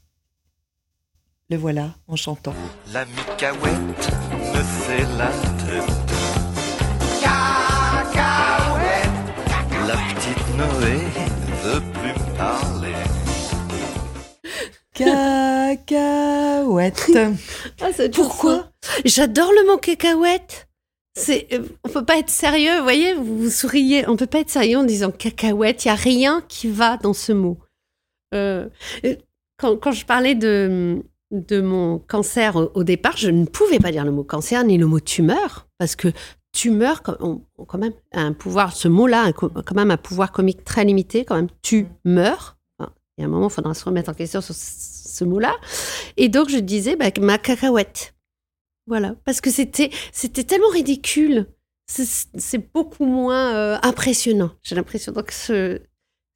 Le 1.48 1.56
voilà 1.56 1.94
en 2.08 2.16
chantant. 2.16 2.54
La 2.92 3.04
micaouette 3.04 4.10
me 4.54 4.62
fait 4.62 5.04
la 5.16 5.28
tête. 5.64 5.92
La 9.86 9.94
petite 9.94 10.48
Noé 10.56 10.94
ne 10.96 11.54
veut 11.62 11.82
plus 11.92 12.14
me 12.14 12.36
parler. 12.36 12.94
Cacahuète. 15.76 17.10
Ah, 17.80 17.90
Pourquoi. 18.12 18.72
J'adore 19.04 19.52
le 19.52 19.66
mot 19.66 19.76
cacahuète. 19.78 20.65
C'est, 21.16 21.48
euh, 21.54 21.64
on 21.82 21.88
peut 21.88 22.04
pas 22.04 22.18
être 22.18 22.28
sérieux, 22.28 22.76
vous 22.76 22.82
voyez, 22.82 23.14
vous, 23.14 23.38
vous 23.38 23.50
souriez. 23.50 24.06
On 24.06 24.16
peut 24.16 24.26
pas 24.26 24.40
être 24.40 24.50
sérieux 24.50 24.76
en 24.76 24.84
disant 24.84 25.10
cacahuète. 25.10 25.84
Il 25.84 25.88
y 25.88 25.90
a 25.90 25.94
rien 25.94 26.44
qui 26.46 26.68
va 26.68 26.98
dans 26.98 27.14
ce 27.14 27.32
mot. 27.32 27.58
Euh, 28.34 28.68
quand, 29.58 29.92
je 29.92 30.04
parlais 30.04 30.34
de 30.34 31.02
mon 31.32 31.98
cancer 32.00 32.56
au, 32.56 32.84
départ, 32.84 33.16
je 33.16 33.30
ne 33.30 33.46
pouvais 33.46 33.78
pas 33.78 33.92
dire 33.92 34.04
le 34.04 34.10
mot 34.10 34.24
cancer 34.24 34.62
ni 34.64 34.76
le 34.76 34.86
mot 34.86 35.00
tumeur 35.00 35.66
parce 35.78 35.96
que 35.96 36.08
tumeur, 36.52 37.02
on- 37.20 37.40
quand 37.66 37.78
même, 37.78 37.94
un 38.12 38.34
pouvoir. 38.34 38.76
Ce 38.76 38.86
mot-là, 38.86 39.24
a 39.24 39.32
quand 39.32 39.74
même 39.74 39.90
un 39.90 39.96
pouvoir 39.96 40.32
comique 40.32 40.64
très 40.64 40.84
limité. 40.84 41.24
Quand 41.24 41.36
même, 41.36 41.48
tu 41.62 41.86
meurs. 42.04 42.58
Il 43.18 43.22
y 43.22 43.24
a 43.24 43.26
un 43.26 43.30
moment, 43.30 43.48
il 43.48 43.52
faudra 43.52 43.72
se 43.72 43.84
remettre 43.86 44.10
en 44.10 44.14
question 44.14 44.42
sur 44.42 44.54
ce, 44.54 45.18
ce 45.18 45.24
mot-là. 45.24 45.56
Et 46.18 46.28
donc, 46.28 46.50
je 46.50 46.58
disais 46.58 46.94
bah, 46.96 47.06
ma 47.20 47.38
cacahuète. 47.38 48.12
Voilà, 48.86 49.14
parce 49.24 49.40
que 49.40 49.50
c'était 49.50 49.90
c'était 50.12 50.44
tellement 50.44 50.68
ridicule. 50.68 51.46
C'est- 51.88 52.72
beaucoup 52.74 53.04
moins 53.06 53.54
euh, 53.54 53.78
impressionnant. 53.82 54.52
J'ai 54.62 54.74
l'impression 54.74 55.12
donc 55.12 55.30
ce 55.30 55.80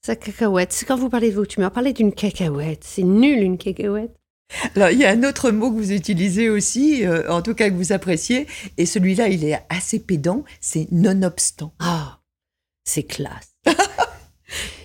sa 0.05 0.17
cacahuète. 0.17 0.73
C'est 0.73 0.87
quand 0.87 0.97
vous 0.97 1.11
parlez 1.11 1.31
de 1.31 1.35
vos 1.37 1.47
tumeurs, 1.47 1.73
parlez 1.73 1.93
d'une 1.93 2.13
cacahuète. 2.13 2.85
C'est 2.85 3.03
nul 3.03 3.43
une 3.43 3.59
cacahuète. 3.59 4.15
Alors, 4.75 4.91
il 4.91 4.99
y 4.99 5.05
a 5.05 5.11
un 5.11 5.23
autre 5.23 5.51
mot 5.53 5.71
que 5.71 5.77
vous 5.77 5.93
utilisez 5.93 6.49
aussi, 6.51 7.05
euh, 7.07 7.31
en 7.31 7.41
tout 7.43 7.55
cas 7.55 7.71
que 7.71 7.75
vous 7.75 7.93
appréciez, 7.93 8.49
et 8.79 8.87
celui-là, 8.87 9.29
il 9.29 9.45
est 9.45 9.61
assez 9.69 10.01
pédant, 10.01 10.45
c'est 10.61 10.91
nonobstant. 10.91 11.73
Ah, 11.79 12.21
c'est 12.85 13.05
classe. 13.05 13.55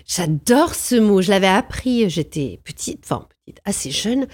J'adore 0.07 0.75
ce 0.75 0.95
mot. 0.95 1.21
Je 1.21 1.31
l'avais 1.31 1.47
appris, 1.47 2.09
j'étais 2.09 2.59
petite, 2.63 2.99
enfin 3.05 3.27
petite, 3.45 3.59
assez 3.65 3.89
jeune. 3.89 4.27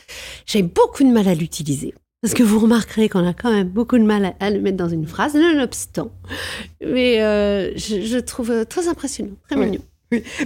J'avais 0.45 0.63
beaucoup 0.63 1.03
de 1.03 1.09
mal 1.09 1.27
à 1.27 1.35
l'utiliser. 1.35 1.93
Parce 2.21 2.33
que 2.35 2.43
vous 2.43 2.59
remarquerez 2.59 3.09
qu'on 3.09 3.25
a 3.27 3.33
quand 3.33 3.51
même 3.51 3.67
beaucoup 3.69 3.97
de 3.97 4.03
mal 4.03 4.25
à, 4.25 4.33
à 4.39 4.49
le 4.51 4.59
mettre 4.61 4.77
dans 4.77 4.89
une 4.89 5.07
phrase, 5.07 5.33
nonobstant. 5.33 6.11
Mais 6.85 7.21
euh, 7.21 7.71
je, 7.75 8.01
je 8.01 8.17
trouve 8.19 8.65
très 8.67 8.87
impressionnant, 8.87 9.33
très 9.49 9.59
Oui. 9.59 9.65
mignon. 9.65 9.81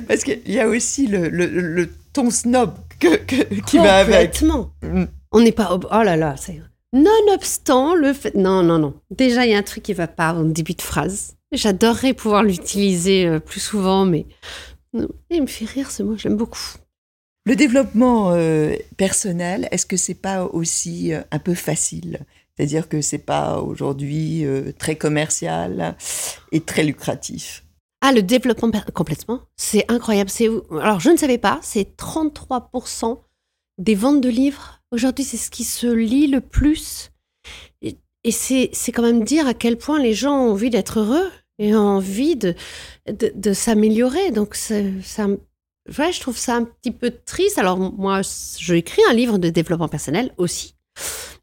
Parce 0.08 0.24
qu'il 0.24 0.40
y 0.48 0.60
a 0.60 0.68
aussi 0.70 1.08
le, 1.08 1.28
le- 1.28 1.48
le 1.48 1.90
ton 2.14 2.30
snob 2.30 2.74
que, 3.00 3.16
que- 3.18 3.62
qui 3.66 3.78
va 3.78 3.98
avec. 3.98 4.32
Complètement. 4.34 4.72
Mm. 4.84 5.04
On 5.32 5.42
n'est 5.42 5.52
pas. 5.52 5.70
Oh 5.74 6.04
là 6.04 6.16
là, 6.16 6.36
c'est. 6.38 6.62
Nonobstant 6.94 7.94
le 7.96 8.14
fait. 8.14 8.36
Non, 8.36 8.64
non, 8.64 8.80
non. 8.80 8.94
Déjà, 9.12 9.46
il 9.46 9.52
y 9.52 9.56
a 9.56 9.58
un 9.58 9.64
truc 9.64 9.84
qui 9.84 9.94
va 9.94 10.08
pas 10.08 10.34
au 10.34 10.44
début 10.46 10.76
de 10.76 10.82
phrase. 10.82 11.36
J'adorerais 11.52 12.14
pouvoir 12.14 12.44
l'utiliser 12.44 13.28
euh, 13.28 13.40
plus 13.40 13.60
souvent, 13.60 14.06
mais. 14.06 14.26
Il 15.30 15.42
me 15.42 15.48
fait 15.48 15.66
rire 15.66 15.92
ce 15.92 16.04
mot, 16.04 16.16
j'aime 16.16 16.38
beaucoup. 16.38 16.58
Le 17.48 17.56
développement 17.56 18.32
euh, 18.32 18.76
personnel, 18.98 19.68
est-ce 19.70 19.86
que 19.86 19.98
c'est 19.98 20.16
pas 20.16 20.46
aussi 20.46 21.14
euh, 21.14 21.22
un 21.30 21.38
peu 21.38 21.54
facile? 21.54 22.22
C'est-à-dire 22.58 22.90
que 22.90 23.02
c'est 23.02 23.20
pas 23.20 23.60
aujourd'hui 23.60 24.44
euh, 24.46 24.72
très 24.72 24.96
commercial 24.96 25.96
et 26.52 26.62
très 26.62 26.84
lucratif? 26.84 27.64
Ah, 28.02 28.14
le 28.14 28.24
développement 28.24 28.72
complètement. 28.96 29.42
C'est 29.58 29.86
incroyable. 29.92 30.30
C'est 30.32 30.50
alors 30.72 31.00
je 31.00 31.10
ne 31.12 31.18
savais 31.18 31.38
pas. 31.38 31.60
C'est 31.62 31.96
33% 31.98 33.20
des 33.78 33.96
ventes 33.96 34.22
de 34.22 34.30
livres 34.30 34.82
aujourd'hui. 34.92 35.24
C'est 35.24 35.38
ce 35.38 35.52
qui 35.52 35.64
se 35.64 35.88
lit 35.88 36.28
le 36.28 36.42
plus. 36.42 37.12
Et, 37.82 37.98
c'est 38.32 38.92
quand 38.92 39.04
même 39.04 39.24
dire 39.24 39.46
à 39.46 39.54
quel 39.54 39.78
point 39.78 40.00
les 40.00 40.14
gens 40.14 40.36
ont 40.36 40.52
envie 40.52 40.72
d'être 40.72 41.00
heureux 41.00 41.30
et 41.60 41.76
ont 41.76 41.80
envie 41.80 42.36
de 42.36 42.56
de, 43.08 43.54
s'améliorer. 43.54 44.32
Donc 44.32 44.56
ça, 44.56 45.28
ouais, 45.98 46.12
je 46.12 46.20
trouve 46.20 46.38
ça 46.38 46.56
un 46.56 46.64
petit 46.64 46.92
peu 46.92 47.12
triste. 47.26 47.58
Alors 47.58 47.78
moi, 47.78 48.22
je 48.60 48.74
écris 48.74 49.02
un 49.10 49.14
livre 49.14 49.38
de 49.38 49.50
développement 49.50 49.88
personnel 49.88 50.32
aussi, 50.38 50.76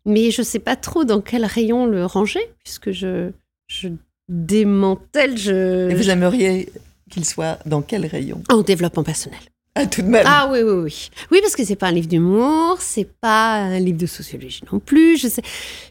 mais 0.04 0.30
je 0.30 0.42
sais 0.42 0.58
pas 0.58 0.76
trop 0.76 1.04
dans 1.04 1.20
quel 1.20 1.44
rayon 1.44 1.86
le 1.86 2.04
ranger 2.04 2.40
puisque 2.62 2.90
je 2.92 3.30
je 3.68 3.88
démantèle. 4.28 5.36
Je 5.36 5.90
Et 5.90 5.94
vous 5.94 6.10
aimeriez 6.10 6.68
qu'il 7.10 7.24
soit 7.24 7.58
dans 7.66 7.82
quel 7.82 8.06
rayon? 8.06 8.42
En 8.48 8.62
développement 8.62 9.04
personnel. 9.04 9.40
Ah, 9.74 9.86
tout 9.86 10.02
de 10.02 10.08
même. 10.08 10.24
Ah 10.26 10.50
oui, 10.52 10.60
oui, 10.62 10.82
oui. 10.82 11.08
Oui, 11.30 11.38
parce 11.40 11.56
que 11.56 11.64
c'est 11.64 11.76
pas 11.76 11.86
un 11.86 11.92
livre 11.92 12.06
d'humour, 12.06 12.76
c'est 12.80 13.08
pas 13.20 13.54
un 13.54 13.78
livre 13.78 13.96
de 13.96 14.04
sociologie 14.04 14.60
non 14.70 14.78
plus. 14.80 15.16
Je, 15.16 15.28
sais, 15.28 15.40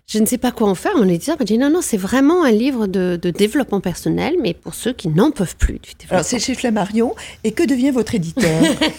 je 0.07 0.19
ne 0.19 0.27
sais 0.27 0.37
pas 0.37 0.51
quoi 0.51 0.67
en 0.69 0.75
faire. 0.75 0.95
Mon 0.97 1.09
éditeur 1.09 1.35
m'a 1.39 1.45
dit 1.45 1.57
non, 1.57 1.71
non, 1.71 1.81
c'est 1.81 1.97
vraiment 1.97 2.43
un 2.43 2.51
livre 2.51 2.85
de, 2.85 3.17
de 3.19 3.29
développement 3.31 3.81
personnel, 3.81 4.35
mais 4.39 4.53
pour 4.53 4.75
ceux 4.75 4.93
qui 4.93 5.07
n'en 5.07 5.31
peuvent 5.31 5.55
plus 5.55 5.79
du 5.79 5.93
développement. 5.93 6.17
Alors, 6.17 6.25
c'est 6.25 6.37
chez 6.37 6.53
Flammarion. 6.53 7.15
Et 7.43 7.53
que 7.53 7.63
devient 7.63 7.89
votre 7.89 8.13
éditeur? 8.13 8.61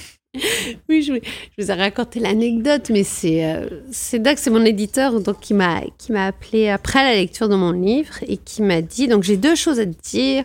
Oui, 0.89 1.03
je, 1.03 1.13
je 1.13 1.63
vous 1.63 1.71
ai 1.71 1.75
raconté 1.75 2.19
l'anecdote, 2.19 2.89
mais 2.89 3.05
c'est 3.05 3.45
euh, 3.45 3.83
c'est 3.91 4.19
Doc, 4.19 4.39
c'est 4.39 4.49
mon 4.49 4.65
éditeur 4.65 5.21
donc 5.21 5.41
qui 5.41 5.53
m'a 5.53 5.83
qui 5.99 6.11
m'a 6.11 6.25
appelé 6.29 6.71
après 6.71 7.05
la 7.05 7.15
lecture 7.15 7.51
de 7.51 7.55
mon 7.55 7.73
livre 7.73 8.15
et 8.27 8.39
qui 8.39 8.63
m'a 8.63 8.81
dit 8.81 9.09
donc 9.09 9.25
j'ai 9.25 9.37
deux 9.37 9.55
choses 9.55 9.79
à 9.79 9.85
te 9.85 10.01
dire. 10.03 10.45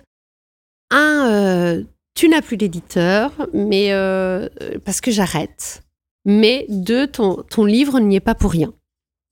Un, 0.91 1.29
euh, 1.31 1.83
tu 2.17 2.27
n'as 2.29 2.41
plus 2.41 2.57
d'éditeur, 2.57 3.31
mais 3.53 3.91
euh, 3.91 4.49
parce 4.83 5.01
que 5.01 5.11
j'arrête. 5.11 5.83
Mais 6.25 6.65
deux, 6.67 7.05
ton 7.05 7.43
ton 7.47 7.63
livre 7.63 7.99
n'y 7.99 8.15
est 8.15 8.19
pas 8.19 8.33
pour 8.33 8.51
rien. 8.51 8.73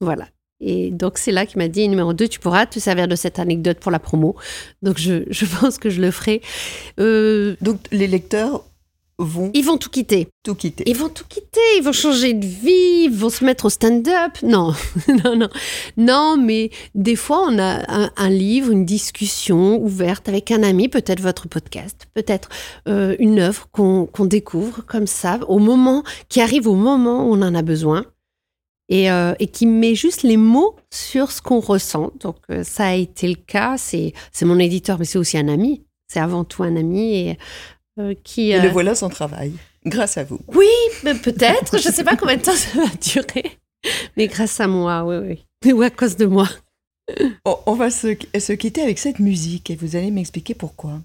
Voilà. 0.02 0.28
Et 0.62 0.92
donc 0.92 1.18
c'est 1.18 1.32
là 1.32 1.48
qu'il 1.48 1.58
m'a 1.58 1.68
dit 1.68 1.90
numéro 1.90 2.14
deux, 2.14 2.28
tu 2.28 2.40
pourras 2.40 2.68
te 2.68 2.80
servir 2.80 3.08
de 3.08 3.16
cette 3.16 3.40
anecdote 3.40 3.80
pour 3.80 3.92
la 3.92 3.98
promo. 3.98 4.36
Donc 4.84 5.00
je, 5.00 5.24
je 5.30 5.46
pense 5.60 5.80
que 5.80 5.90
je 5.90 6.00
le 6.00 6.12
ferai. 6.12 6.42
Euh, 7.00 7.56
Donc, 7.60 7.80
les 7.92 8.08
lecteurs 8.08 8.64
vont 9.18 9.52
ils 9.54 9.64
vont 9.64 9.78
tout 9.78 9.90
quitter. 9.90 10.28
tout 10.44 10.56
quitter. 10.56 10.84
Ils 10.88 10.96
vont 10.96 11.10
tout 11.10 11.24
quitter, 11.28 11.62
ils 11.78 11.84
vont 11.84 11.94
changer 11.94 12.34
de 12.34 12.46
vie, 12.46 13.06
ils 13.06 13.12
vont 13.14 13.30
se 13.30 13.46
mettre 13.46 13.66
au 13.66 13.70
stand-up. 13.70 14.34
Non, 14.44 14.74
non, 15.24 15.36
non. 15.36 15.50
Non, 15.98 16.38
mais 16.38 16.70
des 16.94 17.16
fois, 17.16 17.46
on 17.48 17.58
a 17.58 17.84
un, 17.88 18.12
un 18.16 18.30
livre, 18.30 18.72
une 18.72 18.86
discussion 18.86 19.82
ouverte 19.82 20.28
avec 20.28 20.52
un 20.52 20.64
ami, 20.64 20.90
peut-être 20.90 21.22
votre 21.22 21.48
podcast, 21.48 22.08
peut-être 22.14 22.50
euh, 22.88 23.16
une 23.20 23.40
œuvre 23.40 23.68
qu'on 23.72 24.26
découvre 24.26 24.86
comme 24.86 25.08
ça, 25.08 25.40
au 25.48 25.60
moment, 25.60 26.04
qui 26.30 26.42
arrive 26.42 26.68
au 26.68 26.76
moment 26.76 27.28
où 27.28 27.34
on 27.34 27.42
en 27.42 27.56
a 27.56 27.62
besoin. 27.62 28.06
Et, 28.88 29.10
euh, 29.10 29.34
et 29.40 29.48
qui 29.48 29.66
met 29.66 29.96
juste 29.96 30.22
les 30.22 30.38
mots 30.38 30.76
sur 30.92 31.32
ce 31.32 31.42
qu'on 31.42 31.60
ressent. 31.60 32.12
Donc, 32.20 32.36
euh, 32.52 32.64
ça 32.64 32.86
a 32.86 32.94
été 32.94 33.28
le 33.28 33.34
cas. 33.34 33.78
C'est 33.80 34.14
c'est 34.32 34.46
mon 34.46 34.60
éditeur, 34.60 35.00
mais 35.00 35.06
c'est 35.06 35.18
aussi 35.18 35.40
un 35.40 35.48
ami. 35.48 35.84
C'est 36.08 36.20
avant 36.20 36.44
tout 36.44 36.62
un 36.62 36.76
ami 36.76 37.16
et, 37.16 37.38
euh, 38.00 38.14
qui. 38.24 38.50
Et 38.52 38.58
euh, 38.58 38.62
le 38.64 38.70
voilà 38.70 38.96
son 38.96 39.10
travail, 39.10 39.54
grâce 39.86 40.18
à 40.18 40.24
vous. 40.24 40.40
oui, 40.54 40.68
mais 41.04 41.14
peut-être. 41.16 41.78
Je 41.78 41.88
ne 41.90 41.94
sais 41.94 42.04
pas 42.04 42.16
combien 42.16 42.38
de 42.38 42.42
temps 42.42 42.56
ça 42.56 42.80
va 42.80 42.90
durer. 43.02 43.58
Mais 44.18 44.28
grâce 44.28 44.60
à 44.60 44.68
moi, 44.68 45.04
oui, 45.04 45.18
oui. 45.64 45.72
Ou 45.74 45.82
à 45.82 45.90
cause 45.90 46.16
de 46.16 46.26
moi. 46.26 46.50
On, 47.46 47.58
on 47.68 47.74
va 47.74 47.92
se, 47.92 48.16
se 48.40 48.54
quitter 48.54 48.82
avec 48.82 48.98
cette 48.98 49.20
musique 49.20 49.70
et 49.70 49.76
vous 49.76 49.96
allez 49.96 50.10
m'expliquer 50.12 50.56
pourquoi. 50.56 51.02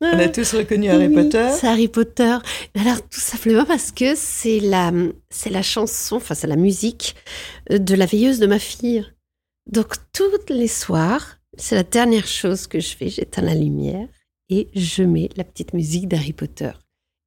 On 0.00 0.18
a 0.18 0.28
tous 0.28 0.54
reconnu 0.54 0.88
Harry 0.88 1.08
Oui, 1.08 1.14
Potter. 1.14 1.48
C'est 1.52 1.66
Harry 1.66 1.88
Potter. 1.88 2.36
Alors, 2.78 3.02
tout 3.08 3.20
simplement 3.20 3.64
parce 3.64 3.90
que 3.90 4.14
c'est 4.14 4.60
la, 4.60 4.92
c'est 5.28 5.50
la 5.50 5.62
chanson, 5.62 6.16
enfin, 6.16 6.34
c'est 6.34 6.46
la 6.46 6.56
musique 6.56 7.16
euh, 7.72 7.78
de 7.78 7.94
la 7.94 8.06
veilleuse 8.06 8.38
de 8.38 8.46
ma 8.46 8.60
fille. 8.60 9.04
Donc, 9.70 9.94
tous 10.12 10.30
les 10.50 10.68
soirs, 10.68 11.38
c'est 11.56 11.74
la 11.74 11.82
dernière 11.82 12.26
chose 12.28 12.68
que 12.68 12.78
je 12.78 12.96
fais. 12.96 13.08
J'éteins 13.08 13.42
la 13.42 13.54
lumière 13.54 14.06
et 14.48 14.68
je 14.74 15.02
mets 15.02 15.30
la 15.36 15.44
petite 15.44 15.74
musique 15.74 16.06
d'Harry 16.06 16.32
Potter. 16.32 16.70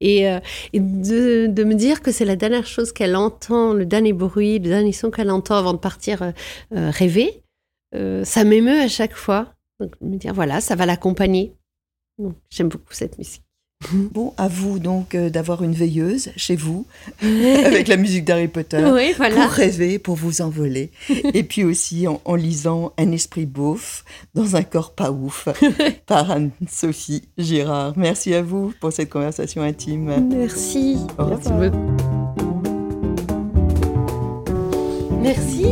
Et, 0.00 0.28
euh, 0.28 0.40
et 0.72 0.80
de, 0.80 1.46
de 1.48 1.64
me 1.64 1.74
dire 1.74 2.00
que 2.00 2.10
c'est 2.10 2.24
la 2.24 2.36
dernière 2.36 2.66
chose 2.66 2.90
qu'elle 2.90 3.16
entend, 3.16 3.74
le 3.74 3.84
dernier 3.84 4.14
bruit, 4.14 4.58
le 4.58 4.70
dernier 4.70 4.92
son 4.92 5.10
qu'elle 5.10 5.30
entend 5.30 5.56
avant 5.56 5.74
de 5.74 5.78
partir 5.78 6.22
euh, 6.22 6.32
euh, 6.74 6.90
rêver, 6.90 7.42
euh, 7.94 8.24
ça 8.24 8.44
m'émeut 8.44 8.80
à 8.80 8.88
chaque 8.88 9.14
fois. 9.14 9.54
Donc, 9.78 9.92
me 10.00 10.16
dire, 10.16 10.32
voilà, 10.32 10.60
ça 10.60 10.74
va 10.74 10.86
l'accompagner. 10.86 11.52
Donc, 12.18 12.36
J'aime 12.50 12.68
beaucoup 12.68 12.92
cette 12.92 13.18
musique. 13.18 13.42
Bon, 14.12 14.32
à 14.36 14.48
vous 14.48 14.78
donc 14.78 15.14
euh, 15.14 15.30
d'avoir 15.30 15.62
une 15.62 15.72
veilleuse 15.72 16.30
chez 16.36 16.56
vous 16.56 16.86
avec 17.22 17.88
la 17.88 17.96
musique 17.96 18.24
d'Harry 18.24 18.48
Potter. 18.48 18.84
Oui, 18.92 19.12
voilà. 19.16 19.42
Pour 19.42 19.50
rêver, 19.50 19.98
pour 19.98 20.16
vous 20.16 20.40
envoler. 20.40 20.90
Et 21.34 21.42
puis 21.42 21.64
aussi 21.64 22.06
en, 22.06 22.20
en 22.24 22.34
lisant 22.34 22.92
Un 22.98 23.12
esprit 23.12 23.46
beauf 23.46 24.04
dans 24.34 24.56
un 24.56 24.62
corps 24.62 24.94
pas 24.94 25.10
ouf 25.10 25.48
par 26.06 26.30
Anne-Sophie 26.30 27.22
Girard. 27.38 27.94
Merci 27.96 28.34
à 28.34 28.42
vous 28.42 28.72
pour 28.80 28.92
cette 28.92 29.10
conversation 29.10 29.62
intime. 29.62 30.28
Merci. 30.30 30.98
Au. 31.18 31.26
Merci. 35.20 35.64